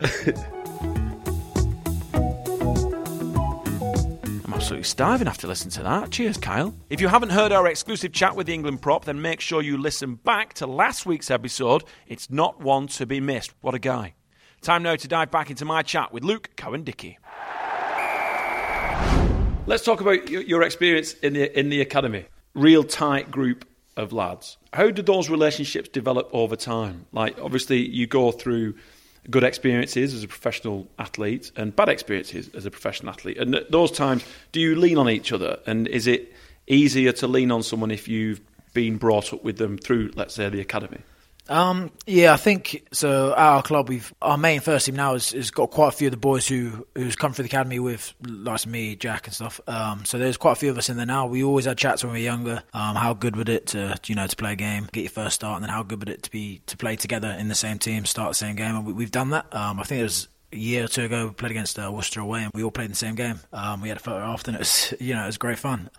I'm 4.44 4.54
absolutely 4.54 4.84
starving 4.84 5.26
after 5.26 5.48
listening 5.48 5.72
to 5.72 5.82
that. 5.82 6.10
Cheers, 6.10 6.36
Kyle. 6.36 6.72
If 6.88 7.00
you 7.00 7.08
haven't 7.08 7.30
heard 7.30 7.50
our 7.50 7.66
exclusive 7.66 8.12
chat 8.12 8.36
with 8.36 8.46
the 8.46 8.54
England 8.54 8.80
prop, 8.80 9.04
then 9.06 9.20
make 9.20 9.40
sure 9.40 9.62
you 9.62 9.76
listen 9.76 10.14
back 10.14 10.54
to 10.54 10.66
last 10.66 11.06
week's 11.06 11.30
episode. 11.30 11.82
It's 12.06 12.30
not 12.30 12.60
one 12.60 12.86
to 12.88 13.06
be 13.06 13.20
missed. 13.20 13.54
What 13.60 13.74
a 13.74 13.78
guy. 13.80 14.14
Time 14.60 14.82
now 14.82 14.94
to 14.94 15.08
dive 15.08 15.30
back 15.30 15.48
into 15.50 15.64
my 15.64 15.80
chat 15.82 16.12
with 16.12 16.22
Luke 16.22 16.50
Cowan-Dickey. 16.56 17.18
Let's 19.66 19.84
talk 19.84 20.00
about 20.00 20.28
your, 20.28 20.62
experience 20.62 21.14
in 21.14 21.34
the 21.34 21.58
in 21.58 21.68
the 21.68 21.80
academy. 21.80 22.24
Real 22.54 22.82
tight 22.82 23.30
group 23.30 23.66
of 23.96 24.12
lads. 24.12 24.56
How 24.72 24.90
did 24.90 25.06
those 25.06 25.28
relationships 25.28 25.88
develop 25.88 26.28
over 26.32 26.56
time? 26.56 27.06
Like, 27.12 27.38
obviously, 27.40 27.86
you 27.86 28.06
go 28.06 28.32
through 28.32 28.74
good 29.28 29.44
experiences 29.44 30.14
as 30.14 30.24
a 30.24 30.28
professional 30.28 30.88
athlete 30.98 31.52
and 31.56 31.76
bad 31.76 31.88
experiences 31.88 32.48
as 32.54 32.66
a 32.66 32.70
professional 32.70 33.12
athlete. 33.12 33.36
And 33.36 33.54
at 33.54 33.70
those 33.70 33.92
times, 33.92 34.24
do 34.50 34.60
you 34.60 34.74
lean 34.76 34.96
on 34.98 35.10
each 35.10 35.30
other? 35.30 35.58
And 35.66 35.86
is 35.88 36.06
it 36.06 36.32
easier 36.66 37.12
to 37.12 37.28
lean 37.28 37.52
on 37.52 37.62
someone 37.62 37.90
if 37.90 38.08
you've 38.08 38.40
been 38.72 38.96
brought 38.96 39.32
up 39.32 39.44
with 39.44 39.58
them 39.58 39.76
through, 39.76 40.12
let's 40.14 40.34
say, 40.34 40.48
the 40.48 40.60
academy? 40.60 41.00
Um, 41.50 41.90
yeah, 42.06 42.32
I 42.32 42.36
think 42.36 42.86
so. 42.92 43.34
Our 43.34 43.62
club, 43.62 43.88
we've 43.88 44.14
our 44.22 44.38
main 44.38 44.60
first 44.60 44.86
team 44.86 44.94
now 44.94 45.14
has, 45.14 45.32
has 45.32 45.50
got 45.50 45.72
quite 45.72 45.88
a 45.88 45.96
few 45.96 46.06
of 46.06 46.12
the 46.12 46.16
boys 46.16 46.46
who 46.46 46.86
who's 46.94 47.16
come 47.16 47.32
through 47.32 47.42
the 47.42 47.48
academy 47.48 47.80
with, 47.80 48.14
like 48.24 48.64
me, 48.66 48.94
Jack, 48.94 49.26
and 49.26 49.34
stuff. 49.34 49.60
Um, 49.66 50.04
so 50.04 50.16
there's 50.16 50.36
quite 50.36 50.52
a 50.52 50.56
few 50.56 50.70
of 50.70 50.78
us 50.78 50.88
in 50.88 50.96
there 50.96 51.06
now. 51.06 51.26
We 51.26 51.42
always 51.42 51.64
had 51.64 51.76
chats 51.76 52.04
when 52.04 52.12
we 52.12 52.20
were 52.20 52.24
younger. 52.24 52.62
Um, 52.72 52.94
how 52.94 53.14
good 53.14 53.34
would 53.34 53.48
it 53.48 53.66
to 53.68 53.98
you 54.06 54.14
know 54.14 54.28
to 54.28 54.36
play 54.36 54.52
a 54.52 54.56
game, 54.56 54.88
get 54.92 55.00
your 55.00 55.10
first 55.10 55.34
start, 55.34 55.56
and 55.56 55.64
then 55.64 55.70
how 55.70 55.82
good 55.82 55.98
would 55.98 56.08
it 56.08 56.22
to 56.22 56.30
be 56.30 56.62
to 56.66 56.76
play 56.76 56.94
together 56.94 57.34
in 57.38 57.48
the 57.48 57.56
same 57.56 57.80
team, 57.80 58.04
start 58.04 58.30
the 58.30 58.34
same 58.34 58.54
game, 58.54 58.76
and 58.76 58.86
we, 58.86 58.92
we've 58.92 59.10
done 59.10 59.30
that. 59.30 59.52
Um, 59.52 59.80
I 59.80 59.82
think 59.82 60.02
was 60.04 60.28
a 60.52 60.56
year 60.56 60.84
or 60.84 60.88
two 60.88 61.04
ago, 61.04 61.26
we 61.26 61.32
played 61.32 61.50
against 61.52 61.78
uh, 61.78 61.90
Worcester 61.92 62.20
away, 62.20 62.42
and 62.42 62.50
we 62.54 62.62
all 62.62 62.70
played 62.70 62.86
in 62.86 62.90
the 62.90 62.96
same 62.96 63.14
game. 63.14 63.40
Um, 63.52 63.80
we 63.80 63.88
had 63.88 63.96
a 63.96 64.00
photo 64.00 64.24
after, 64.24 64.50
and 64.50 64.56
it 64.56 64.60
was 64.60 64.94
you 65.00 65.14
know 65.14 65.22
it 65.22 65.26
was 65.26 65.38
great 65.38 65.58
fun. 65.58 65.90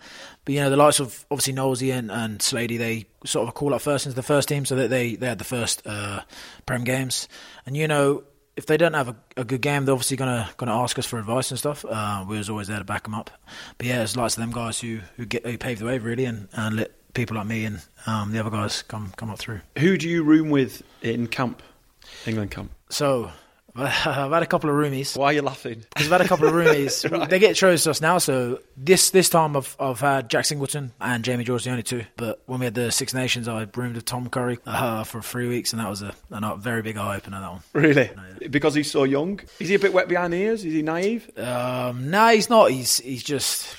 But 0.44 0.54
you 0.54 0.60
know 0.60 0.70
the 0.70 0.76
likes 0.76 1.00
of 1.00 1.24
obviously 1.30 1.54
Knowlesy 1.54 1.92
and, 1.92 2.10
and 2.10 2.42
Slady, 2.42 2.76
they 2.76 3.06
sort 3.24 3.48
of 3.48 3.54
call 3.54 3.74
up 3.74 3.82
first 3.82 4.06
into 4.06 4.16
the 4.16 4.22
first 4.22 4.48
team, 4.48 4.64
so 4.64 4.76
that 4.76 4.88
they 4.88 5.16
they 5.16 5.28
had 5.28 5.38
the 5.38 5.44
first 5.44 5.82
uh, 5.86 6.22
prem 6.66 6.84
games, 6.84 7.28
and 7.66 7.76
you 7.76 7.88
know. 7.88 8.24
If 8.54 8.66
they 8.66 8.76
don't 8.76 8.92
have 8.92 9.08
a, 9.08 9.16
a 9.38 9.44
good 9.44 9.62
game, 9.62 9.86
they're 9.86 9.94
obviously 9.94 10.18
gonna 10.18 10.46
gonna 10.58 10.76
ask 10.78 10.98
us 10.98 11.06
for 11.06 11.18
advice 11.18 11.50
and 11.50 11.58
stuff. 11.58 11.86
Uh, 11.88 12.26
we 12.28 12.36
was 12.36 12.50
always 12.50 12.68
there 12.68 12.76
to 12.76 12.84
back 12.84 13.04
them 13.04 13.14
up. 13.14 13.30
But 13.78 13.86
yeah, 13.86 14.02
it's 14.02 14.14
lots 14.14 14.36
of 14.36 14.42
them 14.42 14.52
guys 14.52 14.78
who 14.78 14.98
who 15.16 15.24
get 15.24 15.46
who 15.46 15.56
paved 15.56 15.80
the 15.80 15.86
way 15.86 15.96
really, 15.96 16.26
and, 16.26 16.48
and 16.52 16.76
let 16.76 16.90
people 17.14 17.36
like 17.36 17.46
me 17.46 17.64
and 17.64 17.82
um, 18.06 18.32
the 18.32 18.38
other 18.38 18.50
guys 18.50 18.82
come 18.82 19.12
come 19.16 19.30
up 19.30 19.38
through. 19.38 19.60
Who 19.78 19.96
do 19.96 20.06
you 20.06 20.22
room 20.22 20.50
with 20.50 20.82
in 21.00 21.28
camp, 21.28 21.62
England 22.26 22.50
camp? 22.50 22.72
So 22.90 23.30
I've 23.76 24.30
had 24.30 24.42
a 24.42 24.46
couple 24.46 24.68
of 24.68 24.76
roomies. 24.76 25.16
Why 25.16 25.26
are 25.26 25.32
you 25.32 25.42
laughing? 25.42 25.84
Because 25.94 26.06
I've 26.10 26.20
had 26.20 26.26
a 26.26 26.28
couple 26.28 26.46
of 26.48 26.54
roomies. 26.54 27.28
They 27.28 27.38
get 27.38 27.56
chose 27.56 27.84
to 27.84 27.90
us 27.90 28.00
now. 28.00 28.18
So 28.18 28.58
this 28.76 29.10
this 29.10 29.28
time 29.28 29.56
I've 29.56 29.74
I've 29.80 30.00
had 30.00 30.28
Jack 30.28 30.44
Singleton 30.44 30.92
and 31.00 31.24
Jamie 31.24 31.44
George, 31.44 31.64
the 31.64 31.70
only 31.70 31.82
two. 31.82 32.04
But 32.16 32.42
when 32.46 32.60
we 32.60 32.66
had 32.66 32.74
the 32.74 32.90
Six 32.90 33.14
Nations, 33.14 33.48
I 33.48 33.66
roomed 33.74 33.94
with 33.94 34.04
Tom 34.04 34.28
Curry 34.28 34.58
uh, 34.66 35.04
for 35.04 35.22
three 35.22 35.48
weeks, 35.48 35.72
and 35.72 35.80
that 35.80 35.88
was 35.88 36.02
a, 36.02 36.14
a 36.30 36.56
very 36.56 36.82
big 36.82 36.96
eye 36.96 37.16
opener. 37.16 37.40
That 37.40 37.50
one. 37.50 37.60
Really? 37.72 38.10
Because 38.50 38.74
he's 38.74 38.90
so 38.90 39.04
young? 39.04 39.40
Is 39.60 39.68
he 39.68 39.74
a 39.74 39.78
bit 39.78 39.92
wet 39.94 40.08
behind 40.08 40.32
the 40.32 40.38
ears? 40.38 40.64
Is 40.64 40.72
he 40.74 40.82
naive? 40.82 41.30
Um, 41.38 42.10
no, 42.10 42.28
he's 42.28 42.50
not. 42.50 42.70
He's 42.70 42.98
he's 42.98 43.22
just 43.22 43.74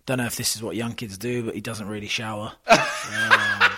don't 0.06 0.18
know 0.18 0.26
if 0.26 0.36
this 0.36 0.56
is 0.56 0.62
what 0.62 0.74
young 0.74 0.94
kids 0.94 1.18
do, 1.18 1.44
but 1.44 1.54
he 1.54 1.60
doesn't 1.60 1.86
really 1.86 2.08
shower. 2.08 2.52
um, 2.66 3.70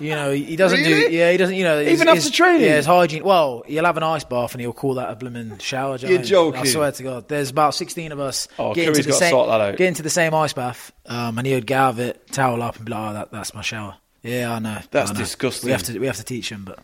you 0.00 0.10
know, 0.10 0.32
he 0.32 0.56
doesn't 0.56 0.82
do. 0.82 1.08
Yeah, 1.10 1.30
he 1.32 1.36
doesn't. 1.36 1.54
You 1.54 1.64
know, 1.64 1.80
Even 1.80 2.08
after 2.08 2.30
training? 2.30 2.62
Yeah, 2.62 2.76
his 2.76 2.86
hygiene. 2.86 3.24
Well, 3.24 3.64
he'll 3.66 3.84
have 3.84 3.96
an 3.96 4.02
ice 4.02 4.24
bath 4.24 4.52
and 4.52 4.60
he'll 4.60 4.72
call 4.72 4.94
that 4.94 5.10
a 5.10 5.16
blooming 5.16 5.58
shower. 5.58 5.96
You're 5.96 6.10
what 6.10 6.14
I 6.14 6.18
mean? 6.18 6.24
joking. 6.24 6.60
I 6.60 6.64
swear 6.64 6.92
to 6.92 7.02
God, 7.02 7.28
there's 7.28 7.50
about 7.50 7.74
sixteen 7.74 8.12
of 8.12 8.20
us. 8.20 8.48
Oh, 8.58 8.74
get 8.74 8.88
into 8.88 9.02
the 9.02 9.12
same, 9.12 9.30
sort 9.30 9.48
that 9.48 9.60
out. 9.60 9.76
Get 9.76 9.88
into 9.88 10.02
the 10.02 10.10
same 10.10 10.34
ice 10.34 10.52
bath, 10.52 10.92
um, 11.06 11.38
and 11.38 11.46
he 11.46 11.54
would 11.54 11.66
get 11.66 11.78
out 11.78 11.90
of 11.90 11.98
it, 12.00 12.26
towel 12.32 12.62
up, 12.62 12.76
and 12.76 12.84
be 12.84 12.92
like, 12.92 13.10
"Oh, 13.10 13.12
that, 13.14 13.32
that's 13.32 13.54
my 13.54 13.62
shower." 13.62 13.96
Yeah, 14.22 14.52
I 14.52 14.58
know. 14.58 14.78
That's 14.90 15.10
I 15.10 15.14
know. 15.14 15.20
disgusting. 15.20 15.68
We 15.68 15.72
have 15.72 15.82
to 15.84 15.98
we 15.98 16.06
have 16.06 16.16
to 16.16 16.24
teach 16.24 16.50
him, 16.50 16.64
but 16.64 16.78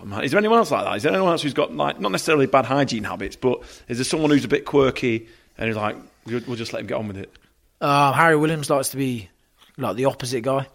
Oh, 0.00 0.04
man. 0.04 0.22
Is 0.24 0.30
there 0.30 0.38
anyone 0.38 0.58
else 0.58 0.70
like 0.70 0.84
that? 0.84 0.96
Is 0.96 1.02
there 1.02 1.12
anyone 1.12 1.32
else 1.32 1.42
who's 1.42 1.54
got 1.54 1.74
like 1.74 1.98
not 2.00 2.12
necessarily 2.12 2.46
bad 2.46 2.64
hygiene 2.66 3.04
habits, 3.04 3.36
but 3.36 3.62
is 3.88 3.98
there 3.98 4.04
someone 4.04 4.30
who's 4.30 4.44
a 4.44 4.48
bit 4.48 4.64
quirky 4.66 5.26
and 5.56 5.66
he's 5.68 5.76
like, 5.76 5.96
we'll, 6.26 6.40
we'll 6.46 6.56
just 6.56 6.72
let 6.72 6.80
him 6.80 6.86
get 6.86 6.96
on 6.96 7.08
with 7.08 7.16
it. 7.16 7.32
Um, 7.80 8.12
Harry 8.14 8.36
Williams 8.36 8.68
likes 8.70 8.90
to 8.90 8.96
be 8.96 9.30
like 9.78 9.96
the 9.96 10.04
opposite 10.04 10.42
guy. 10.42 10.66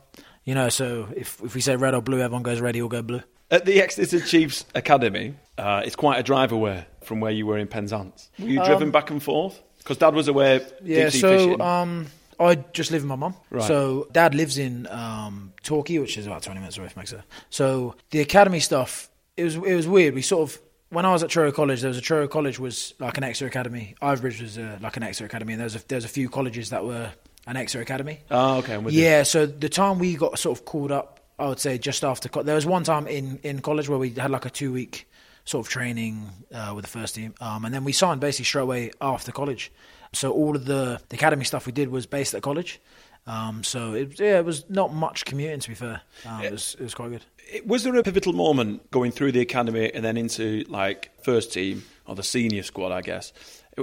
You 0.49 0.55
know, 0.55 0.69
so 0.69 1.07
if 1.15 1.39
if 1.43 1.53
we 1.53 1.61
say 1.61 1.75
red 1.75 1.93
or 1.93 2.01
blue, 2.01 2.21
everyone 2.21 2.41
goes 2.41 2.59
red. 2.59 2.73
He'll 2.73 2.87
go 2.87 3.03
blue. 3.03 3.21
At 3.51 3.65
the 3.65 3.79
Exeter 3.83 4.19
Chiefs 4.19 4.65
Academy, 4.73 5.35
uh, 5.59 5.83
it's 5.85 5.95
quite 5.95 6.17
a 6.19 6.23
drive 6.23 6.51
away 6.51 6.87
from 7.03 7.19
where 7.19 7.31
you 7.31 7.45
were 7.45 7.59
in 7.59 7.67
Penzance. 7.67 8.31
Were 8.39 8.47
you 8.47 8.63
driven 8.65 8.89
back 8.89 9.11
and 9.11 9.21
forth? 9.21 9.61
Because 9.77 9.97
Dad 9.97 10.15
was 10.15 10.27
away 10.27 10.65
Yeah, 10.83 11.09
so 11.09 11.37
fishing. 11.37 11.61
um, 11.61 12.07
I 12.39 12.55
just 12.73 12.89
live 12.89 13.03
with 13.03 13.09
my 13.09 13.15
mum. 13.15 13.35
Right. 13.51 13.63
So 13.63 14.07
dad 14.11 14.33
lives 14.33 14.57
in 14.57 14.87
um, 14.87 15.53
Torquay, 15.61 15.99
which 15.99 16.17
is 16.17 16.25
about 16.25 16.41
twenty 16.41 16.61
minutes 16.61 16.79
away 16.79 16.87
from 16.87 17.01
Exeter. 17.01 17.23
So 17.51 17.95
the 18.09 18.19
academy 18.21 18.59
stuff, 18.59 19.07
it 19.37 19.43
was 19.43 19.53
it 19.55 19.75
was 19.75 19.87
weird. 19.87 20.15
We 20.15 20.23
sort 20.23 20.49
of 20.49 20.59
when 20.89 21.05
I 21.05 21.11
was 21.13 21.21
at 21.21 21.29
Truro 21.29 21.51
College, 21.51 21.81
there 21.81 21.89
was 21.89 21.99
a 21.99 22.01
Truro 22.01 22.27
College 22.27 22.57
was 22.57 22.95
like 22.97 23.19
an 23.19 23.23
Exeter 23.23 23.45
academy. 23.45 23.93
Ivybridge 24.01 24.41
was 24.41 24.57
uh, 24.57 24.79
like 24.81 24.97
an 24.97 25.03
Exeter 25.03 25.25
academy, 25.27 25.53
and 25.53 25.59
there 25.59 25.65
was 25.71 25.75
a, 25.75 25.87
there 25.87 25.97
was 25.97 26.05
a 26.05 26.09
few 26.19 26.27
colleges 26.27 26.71
that 26.71 26.83
were 26.83 27.11
an 27.49 27.57
Exeter 27.57 27.81
academy. 27.81 28.19
oh, 28.31 28.57
okay, 28.59 28.75
I'm 28.75 28.83
with 28.83 28.93
you. 28.93 29.03
Yeah, 29.03 29.23
so 29.23 29.45
the 29.45 29.69
time 29.69 29.99
we 29.99 30.15
got 30.15 30.37
sort 30.39 30.57
of 30.57 30.65
called 30.65 30.91
up, 30.91 31.19
I 31.37 31.47
would 31.47 31.59
say 31.59 31.77
just 31.77 32.03
after. 32.03 32.29
Co- 32.29 32.43
there 32.43 32.55
was 32.55 32.65
one 32.65 32.83
time 32.83 33.07
in, 33.07 33.39
in 33.43 33.59
college 33.61 33.89
where 33.89 33.97
we 33.99 34.09
had 34.11 34.29
like 34.31 34.45
a 34.45 34.49
two 34.49 34.71
week 34.71 35.09
sort 35.45 35.65
of 35.65 35.71
training 35.71 36.29
uh, 36.53 36.73
with 36.75 36.85
the 36.85 36.91
first 36.91 37.15
team, 37.15 37.33
um, 37.41 37.65
and 37.65 37.73
then 37.73 37.83
we 37.83 37.91
signed 37.91 38.21
basically 38.21 38.45
straight 38.45 38.61
away 38.63 38.91
after 39.01 39.31
college. 39.31 39.71
So 40.13 40.31
all 40.31 40.55
of 40.55 40.65
the, 40.65 40.99
the 41.09 41.15
academy 41.15 41.43
stuff 41.45 41.65
we 41.65 41.71
did 41.71 41.89
was 41.89 42.05
based 42.05 42.33
at 42.33 42.41
college. 42.41 42.79
Um, 43.27 43.63
so 43.63 43.93
it, 43.93 44.19
yeah, 44.19 44.39
it 44.39 44.45
was 44.45 44.67
not 44.69 44.93
much 44.93 45.25
commuting 45.25 45.59
to 45.59 45.69
be 45.69 45.75
fair. 45.75 46.01
Um, 46.25 46.43
it 46.43 46.51
was 46.51 46.75
it 46.79 46.83
was 46.83 46.93
quite 46.95 47.09
good. 47.09 47.25
It- 47.51 47.67
Was 47.67 47.83
there 47.83 47.95
a 47.95 48.03
pivotal 48.03 48.33
moment 48.33 48.89
going 48.91 49.11
through 49.11 49.31
the 49.33 49.41
academy 49.41 49.91
and 49.93 50.03
then 50.03 50.17
into 50.17 50.63
like 50.67 51.11
first 51.23 51.51
team 51.53 51.83
or 52.05 52.15
the 52.15 52.23
senior 52.23 52.63
squad? 52.63 52.91
I 52.91 53.01
guess. 53.01 53.33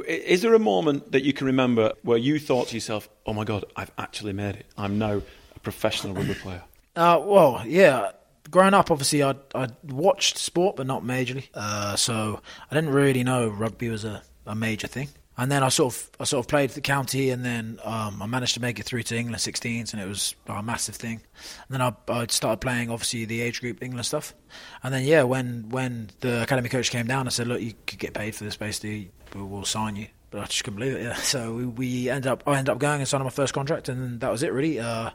Is 0.02 0.42
there 0.42 0.54
a 0.54 0.58
moment 0.58 1.12
that 1.12 1.24
you 1.24 1.32
can 1.32 1.46
remember 1.46 1.92
where 2.02 2.18
you 2.18 2.38
thought 2.38 2.68
to 2.68 2.74
yourself, 2.74 3.08
"Oh 3.24 3.32
my 3.32 3.44
God, 3.44 3.64
I've 3.76 3.92
actually 3.98 4.32
made 4.32 4.56
it. 4.56 4.66
I'm 4.76 4.98
now 4.98 5.22
a 5.54 5.60
professional 5.60 6.14
rugby 6.14 6.34
player." 6.42 6.62
Uh, 6.94 7.20
well, 7.22 7.62
yeah. 7.66 8.12
Growing 8.50 8.74
up, 8.74 8.90
obviously, 8.90 9.22
I 9.22 9.34
I 9.54 9.68
watched 9.84 10.38
sport, 10.38 10.76
but 10.76 10.86
not 10.86 11.02
majorly. 11.02 11.48
Uh, 11.54 11.96
so 11.96 12.40
I 12.70 12.74
didn't 12.74 12.90
really 12.90 13.24
know 13.24 13.48
rugby 13.48 13.88
was 13.88 14.04
a, 14.04 14.22
a 14.46 14.54
major 14.54 14.86
thing. 14.86 15.08
And 15.38 15.52
then 15.52 15.62
I 15.62 15.68
sort 15.68 15.92
of 15.94 16.10
I 16.20 16.24
sort 16.24 16.44
of 16.44 16.48
played 16.48 16.70
for 16.70 16.76
the 16.76 16.80
county, 16.80 17.30
and 17.30 17.44
then 17.44 17.78
um, 17.84 18.22
I 18.22 18.26
managed 18.26 18.54
to 18.54 18.60
make 18.60 18.80
it 18.80 18.84
through 18.84 19.02
to 19.04 19.16
England 19.16 19.38
16s, 19.40 19.92
and 19.92 20.00
it 20.00 20.08
was 20.08 20.34
a 20.46 20.62
massive 20.62 20.94
thing. 20.94 21.20
And 21.68 21.70
then 21.70 21.82
I 21.82 21.92
I 22.08 22.26
started 22.30 22.60
playing 22.60 22.90
obviously 22.90 23.26
the 23.26 23.42
age 23.42 23.60
group 23.60 23.82
England 23.82 24.06
stuff. 24.06 24.34
And 24.82 24.94
then 24.94 25.04
yeah, 25.04 25.24
when 25.24 25.68
when 25.68 26.10
the 26.20 26.42
academy 26.42 26.70
coach 26.70 26.90
came 26.90 27.06
down, 27.06 27.26
I 27.26 27.30
said, 27.30 27.48
look, 27.48 27.60
you 27.60 27.74
could 27.86 27.98
get 27.98 28.14
paid 28.14 28.34
for 28.34 28.44
this, 28.44 28.56
basically, 28.56 29.10
we'll, 29.34 29.46
we'll 29.46 29.64
sign 29.64 29.96
you. 29.96 30.06
But 30.30 30.40
I 30.42 30.44
just 30.46 30.64
couldn't 30.64 30.78
believe 30.80 30.96
it. 30.96 31.02
Yeah. 31.02 31.14
So 31.14 31.54
we, 31.54 31.66
we 31.66 32.08
ended 32.10 32.26
up 32.26 32.42
I 32.46 32.58
ended 32.58 32.70
up 32.72 32.78
going 32.78 33.00
and 33.00 33.08
signing 33.08 33.24
my 33.24 33.30
first 33.30 33.54
contract, 33.54 33.88
and 33.88 34.20
that 34.20 34.30
was 34.30 34.42
it 34.42 34.52
really. 34.52 34.80
Uh, 34.80 35.10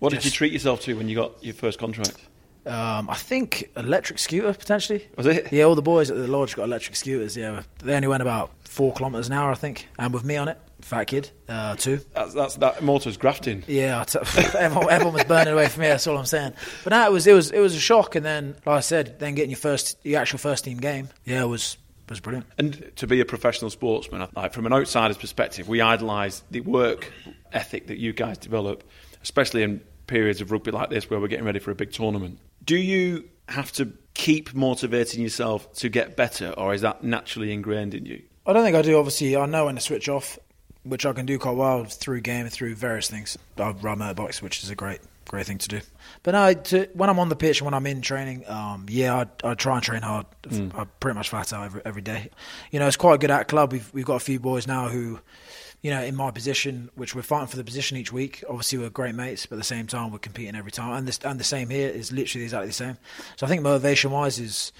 What 0.00 0.12
did 0.12 0.24
you 0.24 0.30
treat 0.30 0.52
yourself 0.52 0.80
to 0.82 0.96
when 0.96 1.08
you 1.08 1.16
got 1.16 1.42
your 1.42 1.54
first 1.54 1.78
contract? 1.78 2.16
um, 2.66 3.08
I 3.08 3.14
think 3.14 3.70
electric 3.76 4.18
scooter 4.18 4.52
potentially. 4.52 5.06
Was 5.16 5.26
it? 5.26 5.52
Yeah, 5.52 5.64
all 5.64 5.76
the 5.76 5.82
boys 5.82 6.10
at 6.10 6.16
the 6.16 6.26
lodge 6.26 6.56
got 6.56 6.64
electric 6.64 6.96
scooters. 6.96 7.36
Yeah, 7.36 7.62
they 7.84 7.94
only 7.94 8.08
went 8.08 8.22
about 8.22 8.50
four 8.64 8.92
kilometres 8.92 9.28
an 9.28 9.34
hour, 9.34 9.52
I 9.52 9.54
think, 9.54 9.86
and 10.00 10.12
with 10.12 10.24
me 10.24 10.36
on 10.36 10.48
it, 10.48 10.58
fat 10.80 11.04
kid, 11.04 11.30
uh, 11.48 11.76
too. 11.76 12.00
That's, 12.12 12.34
that's 12.34 12.56
that 12.56 12.82
motor's 12.82 13.16
grafting. 13.16 13.62
Yeah, 13.68 14.02
t- 14.02 14.18
everyone, 14.58 14.90
everyone 14.90 15.14
was 15.14 15.24
burning 15.24 15.54
away 15.54 15.68
from 15.68 15.82
me. 15.82 15.88
That's 15.88 16.08
all 16.08 16.18
I'm 16.18 16.26
saying. 16.26 16.54
But 16.82 16.90
no, 16.90 17.06
it 17.06 17.12
was 17.12 17.26
it 17.28 17.34
was 17.34 17.52
it 17.52 17.60
was 17.60 17.76
a 17.76 17.80
shock, 17.80 18.16
and 18.16 18.26
then, 18.26 18.56
like 18.66 18.78
I 18.78 18.80
said, 18.80 19.20
then 19.20 19.36
getting 19.36 19.50
your 19.50 19.58
first 19.58 19.96
your 20.04 20.20
actual 20.20 20.40
first 20.40 20.64
team 20.64 20.78
game, 20.78 21.08
yeah, 21.24 21.42
it 21.42 21.48
was 21.48 21.78
was 22.08 22.20
brilliant. 22.20 22.46
And 22.58 22.92
to 22.96 23.06
be 23.06 23.20
a 23.20 23.24
professional 23.24 23.70
sportsman, 23.70 24.28
like 24.34 24.52
from 24.52 24.66
an 24.66 24.72
outsider's 24.72 25.18
perspective, 25.18 25.68
we 25.68 25.80
idolise 25.80 26.42
the 26.50 26.60
work 26.60 27.12
ethic 27.52 27.88
that 27.88 27.98
you 27.98 28.12
guys 28.12 28.38
develop, 28.38 28.84
especially 29.22 29.62
in 29.62 29.80
periods 30.06 30.40
of 30.40 30.52
rugby 30.52 30.70
like 30.70 30.90
this 30.90 31.10
where 31.10 31.18
we're 31.18 31.28
getting 31.28 31.44
ready 31.44 31.58
for 31.58 31.70
a 31.70 31.74
big 31.74 31.92
tournament. 31.92 32.38
Do 32.64 32.76
you 32.76 33.28
have 33.48 33.72
to 33.72 33.92
keep 34.14 34.54
motivating 34.54 35.22
yourself 35.22 35.72
to 35.74 35.88
get 35.88 36.16
better, 36.16 36.50
or 36.50 36.74
is 36.74 36.80
that 36.80 37.04
naturally 37.04 37.52
ingrained 37.52 37.94
in 37.94 38.06
you? 38.06 38.22
I 38.46 38.52
don't 38.52 38.64
think 38.64 38.76
I 38.76 38.82
do. 38.82 38.98
Obviously, 38.98 39.36
I 39.36 39.46
know 39.46 39.66
when 39.66 39.74
to 39.74 39.80
switch 39.80 40.08
off, 40.08 40.38
which 40.84 41.04
I 41.04 41.12
can 41.12 41.26
do 41.26 41.38
quite 41.38 41.56
well 41.56 41.84
through 41.84 42.20
game 42.20 42.48
through 42.48 42.76
various 42.76 43.10
things. 43.10 43.36
I 43.56 43.70
ride 43.70 43.98
motorbikes, 43.98 44.40
which 44.40 44.62
is 44.62 44.70
a 44.70 44.74
great, 44.76 45.00
great 45.28 45.46
thing 45.46 45.58
to 45.58 45.68
do. 45.68 45.80
But 46.22 46.32
no, 46.32 46.54
to, 46.54 46.88
when 46.94 47.10
I'm 47.10 47.18
on 47.18 47.28
the 47.28 47.36
pitch, 47.36 47.60
and 47.60 47.66
when 47.66 47.74
I'm 47.74 47.86
in 47.86 48.00
training, 48.00 48.48
um, 48.48 48.86
yeah, 48.88 49.24
I, 49.44 49.50
I 49.50 49.54
try 49.54 49.74
and 49.74 49.82
train 49.82 50.02
hard. 50.02 50.26
I 50.74 50.84
pretty 51.00 51.16
much 51.16 51.28
flat 51.28 51.52
out 51.52 51.64
every, 51.64 51.82
every 51.84 52.02
day. 52.02 52.30
You 52.70 52.78
know, 52.78 52.86
it's 52.86 52.96
quite 52.96 53.20
good 53.20 53.30
at 53.30 53.48
club. 53.48 53.72
We've 53.72 53.92
we've 53.92 54.04
got 54.04 54.16
a 54.16 54.20
few 54.20 54.40
boys 54.40 54.66
now 54.66 54.88
who, 54.88 55.20
you 55.82 55.90
know, 55.90 56.02
in 56.02 56.16
my 56.16 56.30
position, 56.30 56.90
which 56.94 57.14
we're 57.14 57.22
fighting 57.22 57.48
for 57.48 57.56
the 57.56 57.64
position 57.64 57.96
each 57.96 58.12
week. 58.12 58.44
Obviously, 58.48 58.78
we're 58.78 58.90
great 58.90 59.14
mates, 59.14 59.46
but 59.46 59.56
at 59.56 59.58
the 59.58 59.64
same 59.64 59.86
time, 59.86 60.12
we're 60.12 60.18
competing 60.18 60.56
every 60.56 60.72
time. 60.72 60.92
And 60.92 61.08
this 61.08 61.18
and 61.24 61.40
the 61.40 61.44
same 61.44 61.70
here 61.70 61.88
is 61.88 62.12
literally 62.12 62.44
exactly 62.44 62.68
the 62.68 62.72
same. 62.72 62.96
So 63.36 63.46
I 63.46 63.48
think 63.48 63.62
motivation 63.62 64.10
wise 64.10 64.38
is, 64.38 64.72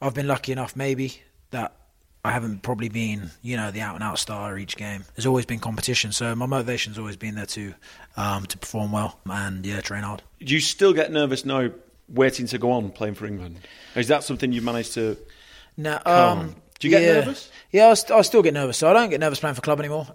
I've 0.00 0.14
been 0.14 0.28
lucky 0.28 0.52
enough 0.52 0.74
maybe 0.74 1.22
that 1.50 1.76
I 2.24 2.30
haven't 2.30 2.62
probably 2.62 2.88
been, 2.88 3.30
you 3.42 3.56
know, 3.56 3.72
the 3.72 3.80
out 3.80 3.96
and 3.96 4.04
out 4.04 4.16
star 4.18 4.56
each 4.56 4.76
game. 4.76 5.04
There's 5.16 5.26
always 5.26 5.44
been 5.44 5.58
competition, 5.58 6.12
so 6.12 6.34
my 6.36 6.46
motivation's 6.46 6.96
always 6.96 7.16
been 7.16 7.34
there 7.34 7.46
to 7.46 7.74
um, 8.16 8.46
to 8.46 8.58
perform 8.58 8.92
well 8.92 9.18
and 9.26 9.66
yeah, 9.66 9.80
train 9.80 10.04
hard. 10.04 10.22
Do 10.38 10.54
you 10.54 10.60
still 10.60 10.92
get 10.92 11.10
nervous 11.10 11.44
now, 11.44 11.70
waiting 12.08 12.46
to 12.46 12.58
go 12.58 12.70
on 12.70 12.90
playing 12.92 13.14
for 13.14 13.26
England? 13.26 13.58
Is 13.96 14.06
that 14.08 14.22
something 14.22 14.52
you've 14.52 14.62
managed 14.62 14.94
to? 14.94 15.16
No, 15.76 15.98
um, 16.06 16.54
Do 16.78 16.86
you 16.86 16.90
get 16.90 17.02
yeah. 17.02 17.12
nervous? 17.14 17.50
Yeah, 17.72 17.88
I, 17.88 17.94
st- 17.94 18.16
I 18.16 18.22
still 18.22 18.42
get 18.42 18.54
nervous. 18.54 18.78
So 18.78 18.88
I 18.88 18.92
don't 18.92 19.10
get 19.10 19.18
nervous 19.18 19.40
playing 19.40 19.56
for 19.56 19.62
club 19.62 19.80
anymore. 19.80 20.06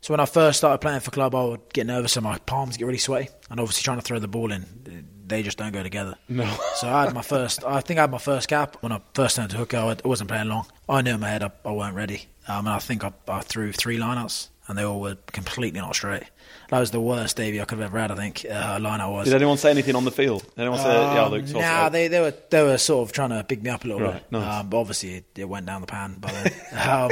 So 0.00 0.12
when 0.12 0.20
I 0.20 0.26
first 0.26 0.58
started 0.58 0.78
playing 0.78 1.00
for 1.00 1.10
club, 1.10 1.34
I 1.34 1.42
would 1.44 1.72
get 1.72 1.86
nervous 1.86 2.16
and 2.16 2.22
my 2.22 2.38
palms 2.38 2.76
get 2.76 2.84
really 2.84 2.98
sweaty. 2.98 3.30
And 3.50 3.58
obviously 3.58 3.82
trying 3.82 3.98
to 3.98 4.02
throw 4.02 4.20
the 4.20 4.28
ball 4.28 4.52
in, 4.52 5.08
they 5.28 5.42
just 5.42 5.58
don't 5.58 5.72
go 5.72 5.82
together. 5.82 6.16
No. 6.28 6.44
So 6.76 6.88
I 6.88 7.04
had 7.04 7.14
my 7.14 7.22
first. 7.22 7.64
I 7.64 7.80
think 7.80 7.98
I 7.98 8.02
had 8.02 8.10
my 8.10 8.18
first 8.18 8.48
cap 8.48 8.76
when 8.80 8.92
I 8.92 9.00
first 9.14 9.36
turned 9.36 9.50
to 9.50 9.56
hooker. 9.56 9.76
I 9.76 9.96
wasn't 10.06 10.30
playing 10.30 10.48
long. 10.48 10.66
I 10.88 11.02
knew 11.02 11.14
in 11.14 11.20
my 11.20 11.28
head 11.28 11.42
I, 11.42 11.50
I 11.64 11.72
weren't 11.72 11.94
ready. 11.94 12.26
Um, 12.46 12.66
and 12.66 12.70
I 12.70 12.78
think 12.78 13.04
I, 13.04 13.12
I 13.28 13.40
threw 13.40 13.72
three 13.72 13.98
lineouts, 13.98 14.48
and 14.68 14.78
they 14.78 14.82
all 14.82 15.00
were 15.00 15.16
completely 15.32 15.80
not 15.80 15.94
straight. 15.94 16.22
That 16.70 16.80
was 16.80 16.90
the 16.90 17.00
worst 17.00 17.36
debut 17.36 17.60
I 17.62 17.64
could 17.66 17.78
have 17.78 17.88
ever 17.88 17.98
had. 17.98 18.10
I 18.10 18.14
think 18.14 18.44
uh, 18.48 18.78
lineout 18.78 19.12
was. 19.12 19.24
Did 19.26 19.34
anyone 19.34 19.56
say 19.58 19.70
anything 19.70 19.94
on 19.96 20.04
the 20.04 20.10
field? 20.10 20.42
Did 20.42 20.60
anyone 20.62 20.78
say, 20.78 20.84
"Yeah, 21.14 21.24
Um, 21.24 21.32
Luke"? 21.32 21.46
sort 21.46 21.62
nah, 21.62 21.88
they, 21.90 22.08
they 22.08 22.20
were 22.20 22.34
they 22.50 22.62
were 22.62 22.78
sort 22.78 23.06
of 23.08 23.12
trying 23.12 23.30
to 23.30 23.44
big 23.46 23.62
me 23.62 23.70
up 23.70 23.84
a 23.84 23.86
little 23.86 24.02
Right, 24.02 24.14
bit. 24.14 24.32
nice. 24.32 24.60
Um, 24.60 24.68
but 24.70 24.78
obviously 24.78 25.14
it, 25.16 25.24
it 25.36 25.48
went 25.48 25.66
down 25.66 25.80
the 25.82 25.86
pan 25.86 26.16
by 26.20 26.30
then. 26.32 26.52
um, 26.88 27.10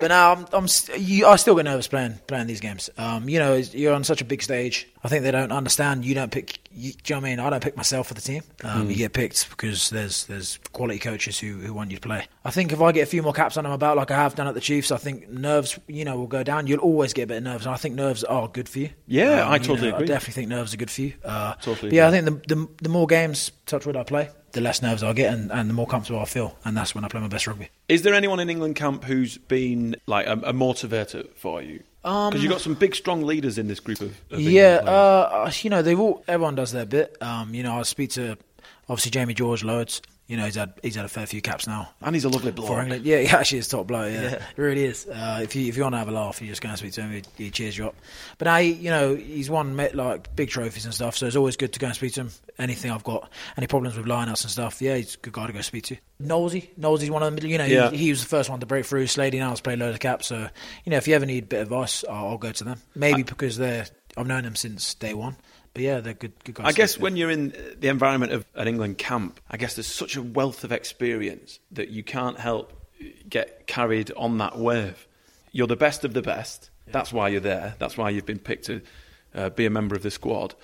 but 0.00 0.08
now 0.08 0.32
I'm, 0.32 0.46
I'm 0.52 0.66
you, 0.96 1.26
I 1.26 1.36
still 1.36 1.54
get 1.56 1.64
nervous 1.64 1.86
playing 1.88 2.18
playing 2.26 2.46
these 2.48 2.60
games. 2.60 2.90
Um, 2.98 3.28
you 3.28 3.38
know, 3.38 3.54
you're 3.54 3.94
on 3.94 4.02
such 4.04 4.20
a 4.20 4.24
big 4.24 4.42
stage. 4.42 4.88
I 5.04 5.08
think 5.08 5.24
they 5.24 5.32
don't 5.32 5.50
understand. 5.50 6.04
You 6.04 6.14
don't 6.14 6.30
pick. 6.30 6.60
You, 6.70 6.92
do 6.92 6.98
you 7.14 7.14
know 7.16 7.20
what 7.22 7.26
I 7.26 7.30
mean? 7.30 7.40
I 7.40 7.50
don't 7.50 7.62
pick 7.62 7.76
myself 7.76 8.06
for 8.06 8.14
the 8.14 8.20
team. 8.20 8.42
Um, 8.62 8.82
Hmm. 8.84 8.90
You 8.90 8.96
get 8.96 9.12
picked 9.12 9.50
because 9.50 9.90
there's 9.90 10.26
there's 10.26 10.58
quality 10.72 10.98
coaches 11.00 11.38
who, 11.40 11.54
who 11.54 11.74
want 11.74 11.90
you 11.90 11.96
to 11.96 12.00
play. 12.08 12.26
I 12.44 12.50
think 12.52 12.72
if 12.72 12.80
I 12.80 12.92
get 12.92 13.02
a 13.02 13.06
few 13.06 13.20
more 13.22 13.32
caps 13.32 13.56
under 13.56 13.68
my 13.68 13.76
belt, 13.76 13.96
like 13.96 14.10
I 14.12 14.16
have 14.16 14.34
done 14.36 14.46
at 14.46 14.54
the 14.54 14.60
Chiefs, 14.60 14.92
I 14.92 14.96
think 14.98 15.28
nerves, 15.28 15.78
you 15.88 16.04
know, 16.04 16.16
will 16.16 16.26
go 16.28 16.42
down. 16.44 16.66
You'll 16.68 16.78
always 16.80 17.12
get 17.12 17.24
a 17.24 17.26
bit 17.26 17.38
of 17.38 17.42
nerves, 17.42 17.66
and 17.66 17.74
I 17.74 17.78
think 17.78 17.94
nerves 17.96 18.22
are 18.24 18.46
good 18.48 18.68
for 18.68 18.78
you. 18.78 18.90
Yeah, 19.06 19.46
I 19.48 19.54
you 19.56 19.58
totally 19.64 19.90
know, 19.90 19.96
agree. 19.96 20.04
I 20.06 20.08
definitely 20.08 20.34
think 20.34 20.48
nerves 20.48 20.72
are 20.72 20.76
good 20.76 20.90
for 20.90 21.00
you. 21.02 21.14
Uh, 21.24 21.54
Totally 21.54 21.94
yeah, 21.96 22.06
I 22.06 22.10
think 22.12 22.24
the, 22.24 22.54
the 22.54 22.68
the 22.82 22.88
more 22.88 23.06
games, 23.08 23.50
touch 23.66 23.84
wood, 23.84 23.96
I 23.96 24.04
play, 24.04 24.30
the 24.52 24.60
less 24.60 24.82
nerves 24.82 25.02
I 25.02 25.12
get, 25.14 25.34
and, 25.34 25.50
and 25.50 25.68
the 25.68 25.74
more 25.74 25.86
comfortable 25.88 26.20
I 26.20 26.26
feel, 26.26 26.56
and 26.64 26.76
that's 26.76 26.94
when 26.94 27.04
I 27.04 27.08
play 27.08 27.20
my 27.20 27.28
best 27.28 27.46
rugby. 27.48 27.68
Is 27.88 28.02
there 28.02 28.14
anyone 28.14 28.38
in 28.40 28.48
England 28.48 28.76
camp 28.76 29.02
who's 29.04 29.36
been 29.36 29.96
like 30.06 30.26
a, 30.26 30.32
a 30.34 30.52
motivator 30.52 31.28
for 31.34 31.60
you? 31.60 31.82
Because 32.02 32.42
you've 32.42 32.50
got 32.50 32.60
some 32.60 32.74
big, 32.74 32.96
strong 32.96 33.22
leaders 33.22 33.58
in 33.58 33.68
this 33.68 33.78
group 33.78 34.00
of. 34.00 34.20
of 34.30 34.40
yeah, 34.40 34.80
uh, 34.84 35.50
you 35.60 35.70
know, 35.70 35.82
they've 35.82 35.98
all 35.98 36.24
everyone 36.26 36.56
does 36.56 36.72
their 36.72 36.86
bit. 36.86 37.16
Um, 37.22 37.54
you 37.54 37.62
know, 37.62 37.78
I 37.78 37.82
speak 37.82 38.10
to 38.10 38.36
obviously 38.88 39.10
Jamie 39.12 39.34
George 39.34 39.62
loads. 39.62 40.02
You 40.32 40.38
know, 40.38 40.46
he's 40.46 40.54
had 40.54 40.72
he's 40.82 40.94
had 40.96 41.04
a 41.04 41.08
fair 41.08 41.26
few 41.26 41.42
caps 41.42 41.66
now. 41.66 41.90
and 42.00 42.16
he's 42.16 42.24
a 42.24 42.30
lovely 42.30 42.52
bloke 42.52 42.68
For. 42.68 42.80
England, 42.80 43.04
yeah, 43.04 43.18
he 43.18 43.28
actually 43.28 43.58
is 43.58 43.68
top 43.68 43.86
bloke. 43.86 44.10
Yeah, 44.10 44.42
he 44.56 44.62
really 44.62 44.86
is. 44.86 45.06
Uh, 45.06 45.40
if 45.42 45.54
you 45.54 45.68
if 45.68 45.76
you 45.76 45.82
want 45.82 45.92
to 45.92 45.98
have 45.98 46.08
a 46.08 46.12
laugh, 46.12 46.40
you 46.40 46.48
just 46.48 46.62
go 46.62 46.70
and 46.70 46.78
speak 46.78 46.92
to 46.92 47.02
him. 47.02 47.12
He, 47.36 47.44
he 47.44 47.50
cheers 47.50 47.76
you 47.76 47.86
up. 47.88 47.94
But 48.38 48.46
now, 48.46 48.56
he, 48.56 48.72
you 48.72 48.88
know, 48.88 49.14
he's 49.14 49.50
won 49.50 49.76
like 49.76 50.34
big 50.34 50.48
trophies 50.48 50.86
and 50.86 50.94
stuff. 50.94 51.18
So 51.18 51.26
it's 51.26 51.36
always 51.36 51.58
good 51.58 51.74
to 51.74 51.78
go 51.78 51.88
and 51.88 51.94
speak 51.94 52.14
to 52.14 52.22
him. 52.22 52.30
Anything 52.58 52.90
I've 52.90 53.04
got, 53.04 53.30
any 53.58 53.66
problems 53.66 53.96
with 53.96 54.06
lineouts 54.06 54.42
and 54.44 54.50
stuff, 54.50 54.80
yeah, 54.80 54.96
he's 54.96 55.16
a 55.16 55.18
good 55.18 55.32
guy 55.34 55.46
to 55.48 55.52
go 55.52 55.60
speak 55.60 55.84
to. 55.84 55.96
Knowlesy, 56.22 56.68
Knowlesy's 56.78 57.10
one 57.10 57.22
of 57.22 57.34
them. 57.36 57.46
You 57.50 57.58
know, 57.58 57.64
Yeah. 57.64 57.90
he, 57.90 57.96
he 57.98 58.10
was 58.10 58.22
the 58.22 58.28
first 58.28 58.48
one 58.48 58.60
to 58.60 58.66
break 58.66 58.86
through. 58.86 59.08
Slady 59.08 59.38
now 59.38 59.50
has 59.50 59.60
played 59.60 59.78
loads 59.80 59.94
of 59.94 60.00
caps. 60.00 60.28
So 60.28 60.48
you 60.84 60.90
know, 60.90 60.96
if 60.96 61.06
you 61.08 61.14
ever 61.14 61.26
need 61.26 61.44
a 61.44 61.46
bit 61.46 61.56
of 61.60 61.66
advice, 61.68 62.04
I'll, 62.08 62.28
I'll 62.28 62.38
go 62.38 62.52
to 62.52 62.64
them. 62.64 62.80
Maybe 62.94 63.22
because 63.22 63.58
they're 63.58 63.86
I've 64.16 64.26
known 64.26 64.44
them 64.44 64.56
since 64.56 64.94
day 64.94 65.14
one. 65.14 65.36
But 65.74 65.82
yeah, 65.82 66.00
they're 66.00 66.12
good. 66.14 66.32
Good 66.44 66.56
guys. 66.56 66.66
I 66.66 66.72
guess 66.72 66.98
when 66.98 67.16
you're 67.16 67.30
in 67.30 67.54
the 67.78 67.88
environment 67.88 68.32
of 68.32 68.44
an 68.54 68.68
England 68.68 68.98
camp, 68.98 69.40
I 69.50 69.56
guess 69.56 69.74
there's 69.74 69.86
such 69.86 70.16
a 70.16 70.22
wealth 70.22 70.64
of 70.64 70.72
experience 70.72 71.60
that 71.70 71.88
you 71.88 72.02
can't 72.02 72.38
help 72.38 72.72
get 73.28 73.66
carried 73.66 74.12
on 74.16 74.38
that 74.38 74.58
wave. 74.58 75.06
You're 75.50 75.66
the 75.66 75.76
best 75.76 76.04
of 76.04 76.12
the 76.14 76.22
best. 76.22 76.70
That's 76.86 77.12
why 77.12 77.28
you're 77.28 77.40
there. 77.40 77.74
That's 77.78 77.96
why 77.96 78.10
you've 78.10 78.26
been 78.26 78.38
picked 78.38 78.66
to 78.66 78.82
uh, 79.34 79.48
be 79.50 79.64
a 79.64 79.70
member 79.70 79.94
of 79.94 80.02
the 80.02 80.10
squad. 80.10 80.54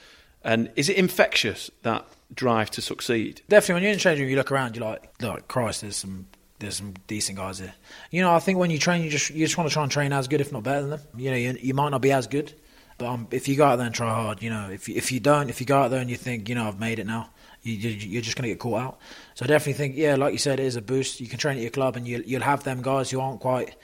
And 0.43 0.71
is 0.77 0.89
it 0.89 0.97
infectious 0.97 1.71
that 1.83 2.07
drive 2.35 2.71
to 2.73 2.83
succeed? 2.83 3.43
Definitely, 3.49 3.75
when 3.75 3.83
you're 3.83 3.93
in 3.93 4.19
room, 4.21 4.29
you 4.29 4.37
look 4.37 4.53
around, 4.53 4.77
you're 4.77 4.85
like, 4.85 5.11
like 5.21 5.49
Christ, 5.49 5.81
there's 5.81 5.97
some 5.97 6.27
there's 6.59 6.77
some 6.77 6.95
decent 7.07 7.39
guys 7.39 7.59
here. 7.59 7.75
You 8.11 8.23
know, 8.23 8.35
I 8.35 8.41
think 8.41 8.59
when 8.59 8.71
you 8.71 8.79
train, 8.79 9.03
you 9.03 9.11
just 9.11 9.31
you 9.31 9.45
just 9.47 9.57
want 9.57 9.69
to 9.69 9.73
try 9.73 9.83
and 9.83 9.93
train 9.93 10.13
as 10.13 10.29
good, 10.29 10.41
if 10.41 10.53
not 10.53 10.63
better 10.63 10.83
than 10.83 10.91
them. 10.91 11.01
You 11.17 11.31
know, 11.31 11.37
you, 11.37 11.59
you 11.61 11.75
might 11.75 11.91
not 11.91 12.03
be 12.03 12.13
as 12.13 12.27
good, 12.27 12.53
but 12.99 13.07
um, 13.07 13.29
if 13.31 13.49
you 13.49 13.57
go 13.57 13.65
out 13.65 13.77
there 13.77 13.87
and 13.87 13.95
try 13.95 14.13
hard, 14.13 14.43
you 14.43 14.51
know, 14.51 14.69
if 14.71 14.89
you, 14.89 14.97
if 14.97 15.11
you 15.13 15.21
don't, 15.21 15.49
if 15.49 15.61
you 15.61 15.67
go 15.67 15.79
out 15.81 15.91
there 15.91 16.01
and 16.01 16.11
you 16.11 16.17
think, 16.17 16.49
you 16.49 16.55
know, 16.55 16.67
I've 16.69 16.79
made 16.81 16.99
it 16.99 17.07
now, 17.07 17.31
you, 17.63 17.73
you, 17.75 17.91
you're 17.91 18.23
just 18.23 18.37
going 18.37 18.45
to 18.45 18.49
get 18.51 18.59
caught 18.61 18.81
out. 18.83 18.99
So 19.35 19.45
I 19.45 19.49
definitely 19.49 19.75
think, 19.75 19.97
yeah, 19.97 20.17
like 20.17 20.33
you 20.33 20.39
said, 20.39 20.61
it 20.61 20.67
is 20.67 20.77
a 20.77 20.83
boost. 20.83 21.21
You 21.21 21.27
can 21.29 21.39
train 21.39 21.57
at 21.57 21.63
your 21.63 21.71
club, 21.71 21.97
and 21.97 22.07
you, 22.07 22.23
you'll 22.27 22.43
have 22.43 22.65
them 22.65 22.83
guys 22.83 23.11
who 23.11 23.21
aren't 23.21 23.41
quite 23.41 23.77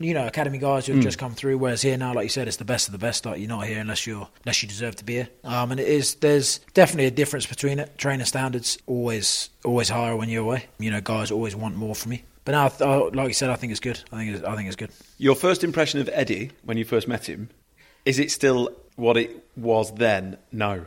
you 0.00 0.14
know, 0.14 0.28
academy 0.28 0.58
guys 0.58 0.86
who've 0.86 1.02
just 1.02 1.18
come 1.18 1.34
through. 1.34 1.58
Whereas 1.58 1.82
here 1.82 1.96
now, 1.96 2.14
like 2.14 2.22
you 2.22 2.28
said, 2.28 2.46
it's 2.46 2.58
the 2.58 2.64
best 2.64 2.86
of 2.86 2.92
the 2.92 2.98
best. 2.98 3.26
Like 3.26 3.40
you're 3.40 3.48
not 3.48 3.66
here 3.66 3.80
unless 3.80 4.06
you're 4.06 4.28
unless 4.44 4.62
you 4.62 4.68
deserve 4.68 4.94
to 4.96 5.04
be 5.04 5.14
here. 5.14 5.28
Um, 5.42 5.72
and 5.72 5.80
it 5.80 5.88
is 5.88 6.14
there's 6.14 6.58
definitely 6.72 7.06
a 7.06 7.10
difference 7.10 7.46
between 7.46 7.80
it. 7.80 7.98
Trainer 7.98 8.24
standards 8.24 8.78
always 8.86 9.50
always 9.64 9.88
higher 9.88 10.14
when 10.14 10.28
you're 10.28 10.44
away. 10.44 10.66
You 10.78 10.92
know, 10.92 11.00
guys 11.00 11.32
always 11.32 11.56
want 11.56 11.74
more 11.74 11.96
from 11.96 12.10
me. 12.10 12.22
But 12.44 12.52
now, 12.52 12.66
I 12.66 12.68
th- 12.68 12.80
I- 12.82 12.96
like 13.16 13.26
you 13.26 13.34
said, 13.34 13.50
I 13.50 13.56
think 13.56 13.72
it's 13.72 13.80
good. 13.80 14.00
I 14.12 14.18
think 14.18 14.36
it's, 14.36 14.44
I 14.44 14.54
think 14.54 14.68
it's 14.68 14.76
good. 14.76 14.90
Your 15.18 15.34
first 15.34 15.64
impression 15.64 16.00
of 16.00 16.08
Eddie 16.12 16.52
when 16.62 16.76
you 16.78 16.84
first 16.84 17.08
met 17.08 17.28
him, 17.28 17.48
is 18.08 18.18
it 18.18 18.30
still 18.30 18.70
what 18.96 19.16
it 19.16 19.30
was 19.56 19.92
then? 19.94 20.38
No. 20.52 20.84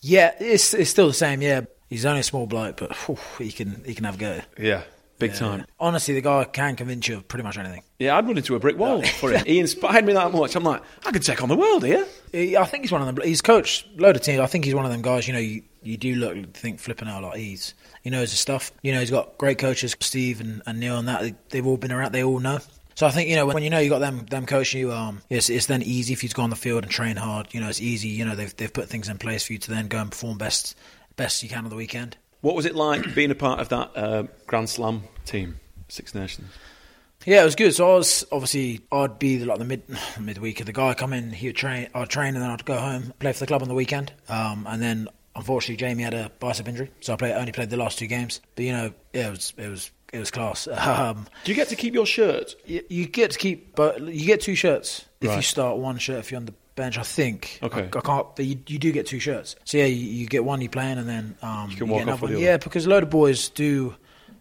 Yeah, 0.00 0.34
it's 0.38 0.74
it's 0.74 0.90
still 0.90 1.06
the 1.06 1.14
same. 1.14 1.40
Yeah, 1.40 1.62
he's 1.88 2.04
only 2.04 2.20
a 2.20 2.24
small 2.24 2.46
bloke, 2.46 2.76
but 2.76 2.94
whew, 2.96 3.18
he 3.38 3.50
can 3.52 3.82
he 3.86 3.94
can 3.94 4.04
have 4.04 4.16
a 4.16 4.18
go. 4.18 4.40
Yeah, 4.58 4.82
big 5.18 5.30
Yeah. 5.32 5.36
time. 5.38 5.66
Honestly, 5.80 6.12
the 6.14 6.20
guy 6.20 6.44
can 6.44 6.76
convince 6.76 7.08
you 7.08 7.16
of 7.16 7.28
pretty 7.28 7.42
much 7.42 7.56
anything. 7.56 7.82
Yeah, 7.98 8.16
I'd 8.18 8.26
run 8.26 8.36
into 8.36 8.54
a 8.54 8.58
brick 8.58 8.76
wall 8.76 9.02
for 9.02 9.30
him. 9.30 9.46
He 9.46 9.60
inspired 9.60 10.04
me 10.04 10.12
that 10.12 10.30
much. 10.32 10.54
I'm 10.56 10.64
like, 10.64 10.82
I 11.06 11.10
could 11.10 11.22
take 11.22 11.42
on 11.42 11.48
the 11.48 11.56
world 11.56 11.84
here. 11.84 12.06
He- 12.32 12.56
I 12.56 12.64
think 12.64 12.84
he's 12.84 12.92
one 12.92 13.00
of 13.00 13.06
them. 13.06 13.24
He's 13.24 13.40
coached 13.40 13.86
a 13.98 14.02
load 14.02 14.16
of 14.16 14.22
teams. 14.22 14.40
I 14.40 14.46
think 14.46 14.64
he's 14.66 14.74
one 14.74 14.84
of 14.84 14.90
them 14.90 15.00
guys. 15.00 15.26
You 15.26 15.32
know, 15.32 15.38
you, 15.38 15.62
you 15.82 15.96
do 15.96 16.14
look 16.16 16.52
think 16.52 16.80
flipping 16.80 17.08
out 17.08 17.22
like 17.22 17.36
he's 17.38 17.72
he 18.02 18.10
knows 18.10 18.30
his 18.30 18.40
stuff. 18.40 18.72
You 18.82 18.92
know, 18.92 19.00
he's 19.00 19.10
got 19.10 19.38
great 19.38 19.56
coaches, 19.58 19.96
Steve 20.00 20.40
and, 20.42 20.60
and 20.66 20.80
Neil, 20.80 20.98
and 20.98 21.08
that 21.08 21.48
they've 21.48 21.66
all 21.66 21.78
been 21.78 21.92
around. 21.92 22.12
They 22.12 22.24
all 22.24 22.40
know. 22.40 22.58
So 22.94 23.06
I 23.06 23.10
think 23.10 23.28
you 23.28 23.36
know 23.36 23.46
when, 23.46 23.54
when 23.54 23.62
you 23.62 23.70
know 23.70 23.78
you 23.78 23.90
got 23.90 23.98
them 23.98 24.26
them 24.26 24.46
coaching 24.46 24.80
you, 24.80 24.92
um, 24.92 25.22
it's, 25.28 25.50
it's 25.50 25.66
then 25.66 25.82
easy 25.82 26.14
for 26.14 26.24
you 26.24 26.28
to 26.28 26.34
go 26.34 26.42
on 26.42 26.50
the 26.50 26.56
field 26.56 26.84
and 26.84 26.90
train 26.90 27.16
hard. 27.16 27.52
You 27.52 27.60
know, 27.60 27.68
it's 27.68 27.80
easy. 27.80 28.08
You 28.08 28.24
know, 28.24 28.34
they've 28.34 28.56
they've 28.56 28.72
put 28.72 28.88
things 28.88 29.08
in 29.08 29.18
place 29.18 29.46
for 29.46 29.52
you 29.52 29.58
to 29.60 29.70
then 29.70 29.88
go 29.88 29.98
and 29.98 30.10
perform 30.10 30.38
best 30.38 30.76
best 31.16 31.42
you 31.42 31.48
can 31.48 31.64
on 31.64 31.70
the 31.70 31.76
weekend. 31.76 32.16
What 32.40 32.54
was 32.54 32.66
it 32.66 32.74
like 32.74 33.14
being 33.14 33.30
a 33.30 33.34
part 33.34 33.60
of 33.60 33.70
that 33.70 33.96
uh, 33.96 34.24
Grand 34.46 34.68
Slam 34.68 35.04
team, 35.24 35.58
Six 35.88 36.14
Nations? 36.14 36.48
Yeah, 37.26 37.40
it 37.40 37.44
was 37.44 37.54
good. 37.54 37.74
So 37.74 37.90
I 37.90 37.94
was 37.96 38.24
obviously 38.30 38.82
I'd 38.92 39.18
be 39.18 39.44
like 39.44 39.58
the 39.58 39.64
mid 39.64 39.82
midweek 40.20 40.60
of 40.60 40.66
the 40.66 40.72
guy 40.72 40.94
come 40.94 41.12
in, 41.12 41.30
he 41.30 41.48
would 41.48 41.56
train, 41.56 41.88
I'd 41.94 42.08
train, 42.08 42.34
and 42.34 42.42
then 42.42 42.50
I'd 42.50 42.64
go 42.64 42.76
home, 42.76 43.12
play 43.18 43.32
for 43.32 43.40
the 43.40 43.46
club 43.46 43.62
on 43.62 43.68
the 43.68 43.74
weekend. 43.74 44.12
Um, 44.28 44.66
and 44.68 44.82
then 44.82 45.08
unfortunately 45.34 45.76
Jamie 45.76 46.02
had 46.02 46.14
a 46.14 46.30
bicep 46.38 46.68
injury, 46.68 46.90
so 47.00 47.14
I 47.14 47.16
played, 47.16 47.32
only 47.32 47.52
played 47.52 47.70
the 47.70 47.76
last 47.76 47.98
two 47.98 48.06
games. 48.06 48.40
But 48.54 48.64
you 48.64 48.72
know, 48.72 48.92
yeah, 49.12 49.28
it 49.28 49.30
was 49.30 49.52
it 49.56 49.68
was 49.68 49.90
it 50.14 50.18
was 50.20 50.30
class. 50.30 50.68
Um, 50.68 51.26
Do 51.44 51.52
you 51.52 51.56
get 51.56 51.68
to 51.68 51.76
keep 51.76 51.94
your 51.94 52.06
shirt? 52.06 52.54
you, 52.66 52.82
you 52.88 53.06
get 53.06 53.32
to 53.32 53.38
keep, 53.38 53.74
but 53.74 54.00
you 54.00 54.26
get 54.26 54.40
two 54.40 54.54
shirts 54.54 55.04
if 55.20 55.34
you 55.34 55.42
start 55.42 55.78
one 55.78 55.98
shirt 55.98 56.18
if 56.18 56.30
you're 56.30 56.38
on 56.38 56.46
the 56.46 56.54
bench. 56.76 56.98
I 56.98 57.02
think. 57.02 57.58
Okay. 57.62 57.88
I, 57.92 57.98
I 57.98 58.00
can't. 58.00 58.36
But 58.36 58.44
you, 58.44 58.58
you 58.66 58.78
do 58.78 58.92
get 58.92 59.06
two 59.06 59.18
shirts. 59.18 59.56
So 59.64 59.78
yeah, 59.78 59.86
you, 59.86 59.96
you 59.96 60.26
get 60.26 60.44
one 60.44 60.60
you 60.60 60.68
playing, 60.68 60.98
and 60.98 61.08
then 61.08 61.36
um, 61.42 61.70
You 61.70 61.76
can 61.76 61.88
walk 61.88 61.98
off 61.98 62.02
another 62.02 62.22
with 62.22 62.34
one. 62.34 62.42
Yeah, 62.42 62.56
because 62.58 62.86
a 62.86 62.90
load 62.90 63.02
of 63.02 63.10
boys 63.10 63.48
do 63.48 63.94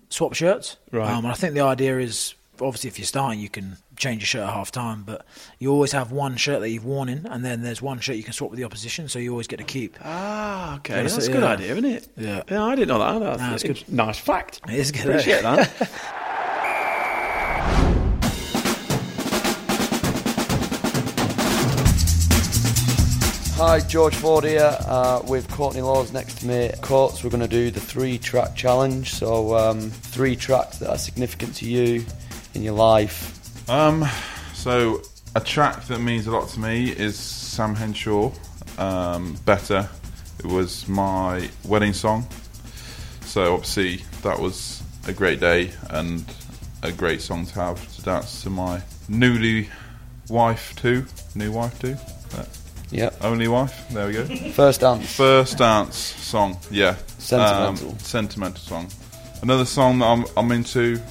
swap 0.09 0.33
shirts. 0.33 0.77
Right. 0.91 1.09
Um, 1.09 1.25
and 1.25 1.31
I 1.31 1.36
think 1.36 1.53
the 1.53 1.62
idea 1.62 1.99
is 1.99 2.36
obviously 2.62 2.89
if 2.89 2.99
you're 2.99 3.05
starting, 3.05 3.39
you 3.39 3.49
can 3.49 3.77
change 3.95 4.21
your 4.21 4.27
shirt 4.27 4.47
at 4.47 4.53
half 4.53 4.71
time, 4.71 5.03
but 5.03 5.25
you 5.60 5.71
always 5.71 5.91
have 5.91 6.12
one 6.12 6.36
shirt 6.36 6.60
that 6.62 6.69
you've 6.69 6.86
worn 6.86 7.10
in, 7.10 7.25
and 7.27 7.43
then 7.43 7.62
there's 7.62 7.82
one 7.82 7.99
shirt 7.99 8.15
you 8.15 8.23
can 8.23 8.34
swap 8.34 8.49
with 8.51 8.58
the 8.60 8.65
opposition, 8.65 9.08
so 9.08 9.19
you 9.19 9.32
always 9.32 9.47
get 9.47 9.58
to 9.58 9.63
keep. 9.63 9.97
Ah, 10.03 10.77
okay. 10.77 10.95
Yeah, 10.95 11.01
that's 11.03 11.15
so- 11.25 11.29
a 11.29 11.34
good 11.34 11.43
yeah. 11.43 11.49
idea, 11.49 11.71
isn't 11.73 11.86
it? 11.86 12.08
Yeah. 12.17 12.43
Yeah, 12.49 12.63
I 12.63 12.75
didn't 12.75 12.89
know 12.89 12.99
that. 12.99 13.19
That's, 13.19 13.39
Nah, 13.41 13.53
it's 13.53 13.63
good. 13.63 13.84
Nice 13.93 14.17
fact. 14.19 14.62
It 14.67 14.75
is 14.75 14.91
good. 14.91 15.06
Appreciate 15.08 15.41
that. 15.43 15.89
Hi, 23.56 23.79
George 23.79 24.15
Ford 24.15 24.43
here 24.43 24.75
uh, 24.82 25.21
with 25.27 25.49
Courtney 25.49 25.82
Lawes 25.82 26.12
next 26.12 26.39
to 26.39 26.47
me. 26.47 26.71
Courts, 26.82 27.23
we're 27.23 27.29
going 27.29 27.41
to 27.41 27.47
do 27.47 27.71
the 27.71 27.79
three 27.79 28.17
track 28.17 28.56
challenge. 28.56 29.13
So, 29.13 29.56
um, 29.56 29.89
three 29.89 30.36
tracks 30.36 30.79
that 30.79 30.89
are 30.89 30.97
significant 30.97 31.56
to 31.58 31.65
you 31.65 32.03
in 32.56 32.63
your 32.63 32.73
life. 32.73 33.39
Um, 33.67 34.06
so 34.54 35.02
a 35.36 35.41
track 35.41 35.86
that 35.86 35.99
means 35.99 36.28
a 36.28 36.32
lot 36.32 36.49
to 36.49 36.60
me 36.60 36.91
is 36.91 37.17
Sam 37.17 37.76
Henshaw. 37.76 38.32
Um, 38.78 39.36
Better. 39.45 39.89
It 40.39 40.45
was 40.45 40.88
my 40.88 41.49
wedding 41.65 41.93
song. 41.93 42.28
So 43.21 43.54
obviously 43.54 44.04
that 44.21 44.39
was 44.39 44.84
a 45.08 45.13
great 45.13 45.39
day 45.39 45.71
and 45.89 46.26
a 46.82 46.91
great 46.91 47.21
song 47.21 47.45
to 47.45 47.54
have 47.56 47.95
to 47.95 48.02
dance 48.02 48.43
to 48.43 48.49
my 48.49 48.82
newly 49.08 49.69
wife 50.30 50.76
too. 50.76 51.06
New 51.36 51.52
wife 51.52 51.80
too. 51.80 51.97
Yeah. 52.91 53.10
Only 53.21 53.47
wife. 53.47 53.89
There 53.89 54.06
we 54.06 54.13
go. 54.13 54.26
First 54.52 54.82
dance. 54.82 55.15
First 55.15 55.58
dance 55.58 55.97
song, 55.97 56.60
yeah. 56.69 56.95
Sentimental. 57.17 57.89
Um, 57.89 57.99
sentimental 57.99 58.60
song. 58.60 58.88
Another 59.41 59.65
song 59.65 59.97
that 59.99 60.06
I'm, 60.06 60.26
I'm 60.38 60.52
into, 60.52 61.02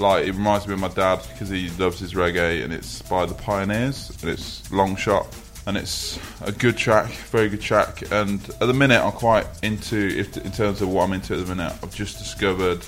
like, 0.00 0.26
it 0.26 0.32
reminds 0.32 0.66
me 0.66 0.74
of 0.74 0.80
my 0.80 0.88
dad 0.88 1.20
because 1.32 1.48
he 1.48 1.68
loves 1.70 1.98
his 2.00 2.14
reggae 2.14 2.64
and 2.64 2.72
it's 2.72 3.02
by 3.02 3.26
the 3.26 3.34
Pioneers 3.34 4.10
and 4.22 4.30
it's 4.30 4.70
Long 4.72 4.96
Shot 4.96 5.26
and 5.66 5.76
it's 5.76 6.18
a 6.42 6.50
good 6.52 6.76
track, 6.76 7.10
very 7.30 7.48
good 7.48 7.60
track. 7.60 8.02
And 8.10 8.40
at 8.60 8.60
the 8.60 8.72
minute, 8.74 9.00
I'm 9.00 9.12
quite 9.12 9.46
into, 9.62 9.96
if, 9.96 10.36
in 10.38 10.50
terms 10.52 10.80
of 10.82 10.88
what 10.88 11.04
I'm 11.04 11.12
into 11.12 11.34
at 11.34 11.46
the 11.46 11.54
minute, 11.54 11.72
I've 11.82 11.94
just 11.94 12.18
discovered, 12.18 12.84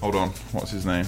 hold 0.00 0.14
on, 0.14 0.28
what's 0.52 0.70
his 0.70 0.86
name? 0.86 1.06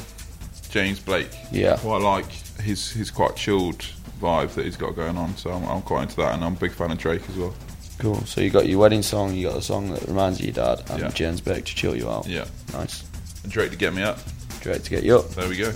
James 0.71 0.99
Blake. 0.99 1.31
Yeah. 1.53 1.77
Quite 1.77 2.03
like 2.03 2.27
his, 2.61 2.91
his 2.91 3.11
quite 3.11 3.37
chilled 3.37 3.79
vibe 4.21 4.51
that 4.55 4.65
he's 4.65 4.77
got 4.77 4.97
going 4.97 5.17
on. 5.17 5.37
So 5.37 5.51
I'm, 5.53 5.65
I'm 5.69 5.83
quite 5.83 6.03
into 6.03 6.17
that 6.17 6.35
and 6.35 6.45
I'm 6.45 6.55
a 6.55 6.59
big 6.59 6.73
fan 6.73 6.91
of 6.91 6.99
Drake 6.99 7.23
as 7.31 7.37
well. 7.37 7.55
Cool. 8.01 8.17
So 8.25 8.41
you 8.41 8.51
got 8.51 8.67
your 8.67 8.81
wedding 8.81 9.03
song, 9.03 9.35
you 9.35 9.49
got 9.49 9.57
a 9.57 9.63
song 9.63 9.91
that 9.93 10.03
reminds 10.09 10.41
you 10.41 10.49
of 10.51 10.57
your 10.57 10.67
dad, 10.77 10.91
and 10.91 11.01
Yeah. 11.01 11.11
James 11.11 11.41
Blake 11.41 11.65
to 11.67 11.75
chill 11.77 11.95
you 11.97 12.11
out. 12.11 12.27
Yeah. 12.27 12.47
Nice. 12.73 13.05
And 13.45 13.53
Drake 13.53 13.71
to 13.71 13.77
get 13.77 13.95
me 13.95 14.03
up. 14.03 14.19
Great 14.65 14.83
to 14.85 14.91
get 14.91 15.03
you 15.05 15.19
up. 15.19 15.29
There 15.31 15.49
we 15.49 15.57
go. 15.59 15.73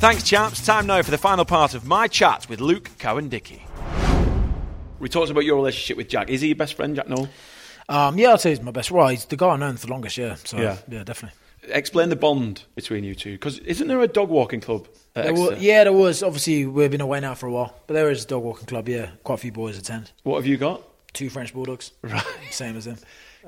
Thanks, 0.00 0.22
chaps. 0.22 0.64
Time 0.64 0.86
now 0.86 1.02
for 1.02 1.10
the 1.10 1.18
final 1.18 1.44
part 1.44 1.74
of 1.74 1.84
my 1.84 2.06
chat 2.06 2.48
with 2.48 2.60
Luke 2.60 2.90
Cowan-Dickey. 2.98 3.64
We 5.00 5.08
talked 5.08 5.30
about 5.30 5.44
your 5.44 5.56
relationship 5.56 5.96
with 5.96 6.08
Jack. 6.08 6.30
Is 6.30 6.40
he 6.40 6.48
your 6.48 6.56
best 6.56 6.74
friend, 6.74 6.94
Jack 6.94 7.08
Nowell? 7.08 7.28
Um, 7.88 8.16
yeah, 8.18 8.32
I'd 8.32 8.40
say 8.40 8.50
he's 8.50 8.60
my 8.62 8.70
best. 8.70 8.90
Well, 8.90 9.08
he's 9.08 9.24
the 9.24 9.36
guy 9.36 9.48
I've 9.48 9.58
known 9.60 9.76
for 9.76 9.86
the 9.86 9.92
longest. 9.92 10.16
Yeah. 10.16 10.36
So 10.36 10.56
Yeah. 10.58 10.76
yeah, 10.88 11.02
definitely. 11.04 11.36
Explain 11.70 12.08
the 12.10 12.16
bond 12.16 12.62
between 12.76 13.02
you 13.04 13.14
two, 13.14 13.32
because 13.32 13.58
isn't 13.60 13.88
there 13.88 14.00
a 14.00 14.06
dog 14.06 14.28
walking 14.28 14.60
club? 14.60 14.86
There 15.14 15.34
wa- 15.34 15.46
Exeter? 15.48 15.60
yeah, 15.60 15.84
there 15.84 15.92
was. 15.92 16.22
Obviously, 16.22 16.64
we've 16.66 16.90
been 16.90 17.00
away 17.00 17.18
now 17.20 17.34
for 17.34 17.46
a 17.46 17.50
while, 17.50 17.74
but 17.86 17.94
there 17.94 18.10
is 18.10 18.24
a 18.24 18.26
dog 18.28 18.42
walking 18.44 18.66
club. 18.66 18.88
Yeah, 18.88 19.10
quite 19.24 19.34
a 19.34 19.38
few 19.38 19.52
boys 19.52 19.76
attend. 19.76 20.12
What 20.22 20.36
have 20.36 20.46
you 20.46 20.56
got? 20.56 20.82
Two 21.12 21.30
French 21.30 21.52
bulldogs. 21.52 21.92
Right. 22.02 22.22
Same 22.50 22.76
as 22.76 22.84
them. 22.84 22.96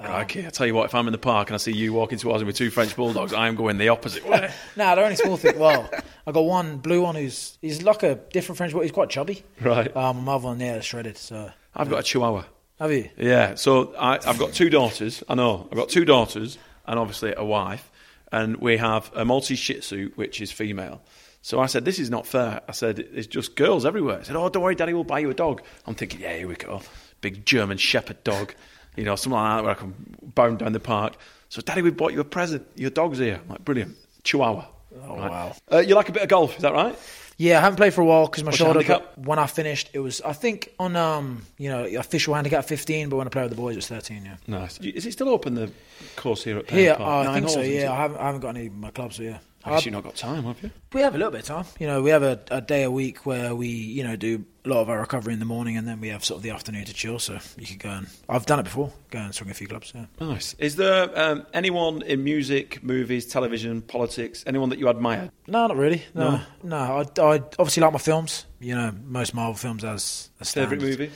Crikey, 0.02 0.46
I 0.46 0.50
tell 0.50 0.66
you 0.66 0.74
what, 0.74 0.86
if 0.86 0.94
I'm 0.94 1.06
in 1.08 1.12
the 1.12 1.18
park 1.18 1.48
and 1.50 1.54
I 1.54 1.58
see 1.58 1.72
you 1.72 1.92
walking 1.92 2.16
towards 2.16 2.42
me 2.42 2.46
with 2.46 2.56
two 2.56 2.70
French 2.70 2.96
bulldogs, 2.96 3.34
I 3.34 3.48
am 3.48 3.54
going 3.56 3.76
the 3.76 3.90
opposite 3.90 4.26
way. 4.26 4.50
Nah, 4.76 4.94
they're 4.94 5.04
only 5.04 5.16
small 5.16 5.36
things. 5.36 5.58
Well, 5.58 5.90
I 6.26 6.32
got 6.32 6.40
one 6.40 6.78
blue 6.78 7.02
one 7.02 7.16
who's 7.16 7.58
he's 7.60 7.82
like 7.82 8.02
a 8.02 8.14
different 8.14 8.56
French, 8.56 8.72
but 8.72 8.80
he's 8.80 8.92
quite 8.92 9.10
chubby. 9.10 9.42
Right. 9.60 9.94
Um, 9.94 10.24
my 10.24 10.34
other 10.34 10.46
one, 10.46 10.60
yeah, 10.60 10.76
is 10.76 10.86
shredded. 10.86 11.18
So 11.18 11.50
I've 11.76 11.90
got 11.90 11.98
a 11.98 12.02
Chihuahua. 12.02 12.44
have 12.78 12.92
you? 12.92 13.10
Yeah, 13.18 13.56
so 13.56 13.94
I, 13.98 14.14
I've 14.26 14.38
got 14.38 14.54
two 14.54 14.70
daughters. 14.70 15.22
I 15.28 15.34
know 15.34 15.68
I've 15.70 15.76
got 15.76 15.90
two 15.90 16.06
daughters 16.06 16.56
and 16.86 16.98
obviously 16.98 17.34
a 17.36 17.44
wife, 17.44 17.90
and 18.32 18.56
we 18.56 18.78
have 18.78 19.10
a 19.14 19.24
Maltese 19.26 19.58
Shih 19.58 19.80
Tzu 19.80 20.12
which 20.14 20.40
is 20.40 20.50
female. 20.50 21.02
So 21.42 21.60
I 21.60 21.66
said, 21.66 21.84
"This 21.84 21.98
is 21.98 22.08
not 22.08 22.26
fair." 22.26 22.62
I 22.66 22.72
said, 22.72 23.00
"It's 23.00 23.26
just 23.26 23.54
girls 23.54 23.84
everywhere." 23.84 24.20
I 24.20 24.22
said, 24.22 24.36
"Oh, 24.36 24.48
don't 24.48 24.62
worry, 24.62 24.76
Daddy 24.76 24.94
we'll 24.94 25.04
buy 25.04 25.18
you 25.18 25.28
a 25.30 25.34
dog." 25.34 25.62
I'm 25.86 25.94
thinking, 25.94 26.20
"Yeah, 26.20 26.36
here 26.36 26.48
we 26.48 26.54
go, 26.54 26.80
big 27.20 27.44
German 27.46 27.78
Shepherd 27.78 28.22
dog, 28.24 28.54
you 28.96 29.04
know, 29.04 29.16
something 29.16 29.38
like 29.38 29.56
that 29.58 29.62
where 29.64 29.72
I 29.72 29.74
can 29.74 29.94
bound 30.34 30.58
down 30.60 30.72
the 30.72 30.80
park." 30.80 31.14
So, 31.48 31.60
Daddy, 31.62 31.82
we 31.82 31.90
bought 31.90 32.12
you 32.12 32.20
a 32.20 32.24
present. 32.24 32.66
Your 32.76 32.90
dog's 32.90 33.18
here. 33.18 33.40
I'm 33.42 33.48
like, 33.48 33.64
brilliant, 33.64 33.96
Chihuahua. 34.24 34.66
Oh 35.04 35.16
Right. 35.16 35.30
wow. 35.30 35.56
Uh, 35.72 35.78
you 35.78 35.94
like 35.94 36.08
a 36.08 36.12
bit 36.12 36.22
of 36.22 36.28
golf? 36.28 36.56
Is 36.56 36.62
that 36.62 36.72
right? 36.72 36.96
Yeah, 37.36 37.56
I 37.56 37.60
haven't 37.62 37.76
played 37.78 37.94
for 37.94 38.02
a 38.02 38.04
while 38.04 38.26
because 38.26 38.42
my 38.44 38.48
What's 38.48 38.58
shoulder. 38.58 38.82
handicap? 38.82 39.16
Got, 39.16 39.26
when 39.26 39.38
I 39.38 39.46
finished, 39.46 39.88
it 39.94 39.98
was 40.00 40.20
I 40.20 40.32
think 40.34 40.74
on 40.78 40.94
um 40.94 41.46
you 41.58 41.70
know 41.70 41.84
official 41.98 42.34
handicap 42.34 42.66
15, 42.66 43.08
but 43.08 43.16
when 43.16 43.26
I 43.26 43.30
played 43.30 43.44
with 43.44 43.52
the 43.52 43.56
boys, 43.56 43.74
it 43.74 43.78
was 43.78 43.88
13. 43.88 44.24
Yeah. 44.26 44.36
Nice. 44.46 44.78
Is 44.80 45.06
it 45.06 45.12
still 45.12 45.30
open 45.30 45.54
the 45.54 45.70
course 46.16 46.44
here 46.44 46.58
at 46.58 46.66
Payne 46.66 46.78
Here, 46.78 46.94
Park? 46.96 47.26
I 47.28 47.32
Nine 47.32 47.42
think 47.42 47.48
so. 47.50 47.60
Yeah. 47.62 47.92
I 47.92 47.96
haven't, 47.96 48.18
I 48.20 48.26
haven't 48.26 48.40
got 48.42 48.56
any 48.56 48.66
of 48.66 48.74
my 48.74 48.90
clubs, 48.90 49.16
so 49.16 49.22
yeah. 49.22 49.38
I 49.64 49.70
guess 49.70 49.84
you've 49.84 49.92
not 49.92 50.04
got 50.04 50.16
time, 50.16 50.44
have 50.44 50.62
you? 50.62 50.70
We 50.92 51.02
have 51.02 51.14
a 51.14 51.18
little 51.18 51.30
bit 51.30 51.40
of 51.42 51.46
time. 51.46 51.64
You 51.78 51.86
know, 51.86 52.02
we 52.02 52.10
have 52.10 52.22
a, 52.22 52.40
a 52.50 52.60
day 52.62 52.82
a 52.82 52.90
week 52.90 53.26
where 53.26 53.54
we, 53.54 53.68
you 53.68 54.02
know, 54.02 54.16
do 54.16 54.44
a 54.64 54.68
lot 54.68 54.80
of 54.80 54.88
our 54.88 54.98
recovery 55.00 55.32
in 55.34 55.38
the 55.38 55.44
morning, 55.44 55.76
and 55.76 55.86
then 55.86 56.00
we 56.00 56.08
have 56.08 56.24
sort 56.24 56.38
of 56.38 56.42
the 56.42 56.50
afternoon 56.50 56.86
to 56.86 56.94
chill. 56.94 57.18
So 57.18 57.38
you 57.58 57.66
could 57.66 57.78
go 57.78 57.90
and 57.90 58.06
I've 58.28 58.46
done 58.46 58.58
it 58.58 58.62
before. 58.64 58.90
Go 59.10 59.18
and 59.18 59.34
swing 59.34 59.50
a 59.50 59.54
few 59.54 59.68
clubs. 59.68 59.92
Yeah. 59.94 60.06
Nice. 60.18 60.54
Is 60.58 60.76
there 60.76 61.10
um, 61.18 61.46
anyone 61.52 62.00
in 62.02 62.24
music, 62.24 62.82
movies, 62.82 63.26
television, 63.26 63.82
politics, 63.82 64.42
anyone 64.46 64.70
that 64.70 64.78
you 64.78 64.88
admire? 64.88 65.30
No, 65.46 65.66
not 65.66 65.76
really. 65.76 66.02
No, 66.14 66.40
no. 66.62 66.76
I, 66.76 67.00
I 67.20 67.34
obviously 67.58 67.82
like 67.82 67.92
my 67.92 67.98
films. 67.98 68.46
You 68.60 68.74
know, 68.74 68.92
most 69.06 69.34
Marvel 69.34 69.54
films 69.54 69.84
as 69.84 70.30
a 70.40 70.44
Favorite 70.46 70.80
movie? 70.80 71.10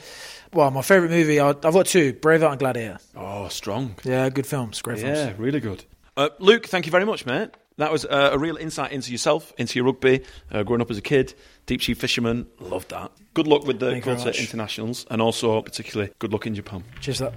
well, 0.53 0.69
my 0.71 0.81
favourite 0.83 1.11
movie, 1.11 1.39
I- 1.39 1.49
I've 1.49 1.61
got 1.61 1.87
two 1.87 2.13
Braveheart 2.13 2.51
and 2.51 2.59
Gladiator. 2.59 2.99
Oh, 3.15 3.47
strong. 3.49 3.95
Yeah, 4.03 4.29
good 4.29 4.45
films, 4.47 4.81
great 4.81 4.99
films. 4.99 5.17
Yeah, 5.17 5.33
really 5.37 5.59
good. 5.59 5.83
Uh, 6.17 6.29
Luke, 6.39 6.67
thank 6.67 6.85
you 6.85 6.91
very 6.91 7.05
much, 7.05 7.25
mate. 7.25 7.49
That 7.77 7.91
was 7.91 8.05
uh, 8.05 8.29
a 8.31 8.39
real 8.39 8.55
insight 8.55 8.93
into 8.93 9.11
yourself, 9.11 9.53
into 9.57 9.77
your 9.77 9.85
rugby, 9.85 10.21
uh, 10.49 10.63
growing 10.63 10.81
up 10.81 10.89
as 10.89 10.97
a 10.97 11.01
kid, 11.01 11.33
deep 11.65 11.81
sea 11.83 11.93
fisherman. 11.93 12.47
Loved 12.59 12.89
that. 12.91 13.11
Good 13.33 13.47
luck 13.47 13.67
with 13.67 13.79
the 13.79 13.91
Thank 13.91 14.05
Quilter 14.05 14.31
internationals, 14.31 15.05
and 15.11 15.21
also 15.21 15.61
particularly 15.61 16.13
good 16.19 16.31
luck 16.31 16.47
in 16.47 16.55
Japan. 16.55 16.85
Cheers 17.01 17.19
that. 17.19 17.33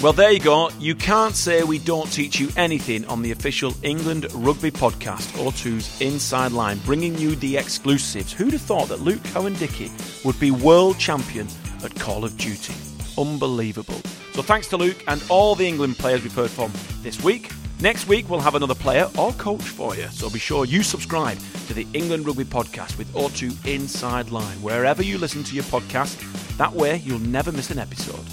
Well, 0.00 0.12
there 0.12 0.30
you 0.30 0.38
go. 0.38 0.70
You 0.78 0.94
can't 0.94 1.34
say 1.34 1.64
we 1.64 1.78
don't 1.78 2.12
teach 2.12 2.38
you 2.38 2.50
anything 2.56 3.06
on 3.06 3.22
the 3.22 3.32
official 3.32 3.72
England 3.82 4.26
Rugby 4.34 4.70
podcast, 4.70 5.32
O2's 5.38 6.00
Inside 6.02 6.52
Line, 6.52 6.78
bringing 6.84 7.16
you 7.16 7.34
the 7.36 7.56
exclusives. 7.56 8.30
Who'd 8.30 8.52
have 8.52 8.60
thought 8.60 8.88
that 8.90 9.00
Luke 9.00 9.24
Cowan-Dickey 9.24 9.90
would 10.24 10.38
be 10.38 10.50
world 10.50 10.98
champion 10.98 11.48
at 11.82 11.98
Call 11.98 12.22
of 12.22 12.36
Duty? 12.36 12.74
Unbelievable. 13.16 14.00
So 14.34 14.42
thanks 14.42 14.66
to 14.70 14.76
Luke 14.76 15.00
and 15.06 15.22
all 15.28 15.54
the 15.54 15.64
England 15.64 15.96
players 15.96 16.24
we've 16.24 16.34
heard 16.34 16.50
from 16.50 16.72
this 17.02 17.22
week. 17.22 17.52
Next 17.80 18.08
week, 18.08 18.28
we'll 18.28 18.40
have 18.40 18.56
another 18.56 18.74
player 18.74 19.08
or 19.16 19.32
coach 19.34 19.62
for 19.62 19.94
you. 19.94 20.08
So 20.08 20.28
be 20.28 20.40
sure 20.40 20.64
you 20.64 20.82
subscribe 20.82 21.38
to 21.68 21.74
the 21.74 21.86
England 21.94 22.26
Rugby 22.26 22.42
podcast 22.42 22.98
with 22.98 23.06
O2 23.12 23.64
Inside 23.64 24.30
Line, 24.32 24.60
wherever 24.60 25.04
you 25.04 25.18
listen 25.18 25.44
to 25.44 25.54
your 25.54 25.62
podcast. 25.64 26.18
That 26.56 26.72
way, 26.72 26.96
you'll 27.04 27.20
never 27.20 27.52
miss 27.52 27.70
an 27.70 27.78
episode. 27.78 28.24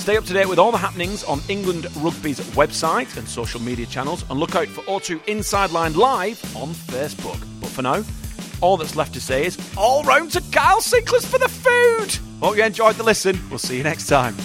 Stay 0.00 0.16
up 0.16 0.24
to 0.26 0.32
date 0.32 0.48
with 0.48 0.60
all 0.60 0.70
the 0.70 0.78
happenings 0.78 1.24
on 1.24 1.40
England 1.48 1.86
Rugby's 1.96 2.38
website 2.50 3.16
and 3.16 3.28
social 3.28 3.60
media 3.60 3.86
channels, 3.86 4.24
and 4.30 4.38
look 4.38 4.54
out 4.54 4.68
for 4.68 4.82
O2 4.82 5.26
Inside 5.26 5.72
Line 5.72 5.94
Live 5.94 6.40
on 6.56 6.68
Facebook. 6.68 7.40
But 7.60 7.70
for 7.70 7.82
now, 7.82 8.04
all 8.60 8.76
that's 8.76 8.94
left 8.94 9.12
to 9.14 9.20
say 9.20 9.44
is 9.44 9.58
all 9.76 10.04
round 10.04 10.30
to 10.32 10.40
Kyle 10.52 10.80
Sinckler's 10.80 11.26
for 11.26 11.38
the 11.38 11.48
food! 11.48 12.16
Hope 12.40 12.56
you 12.56 12.62
enjoyed 12.62 12.94
the 12.94 13.02
listen. 13.02 13.40
We'll 13.50 13.58
see 13.58 13.76
you 13.76 13.82
next 13.82 14.06
time. 14.06 14.36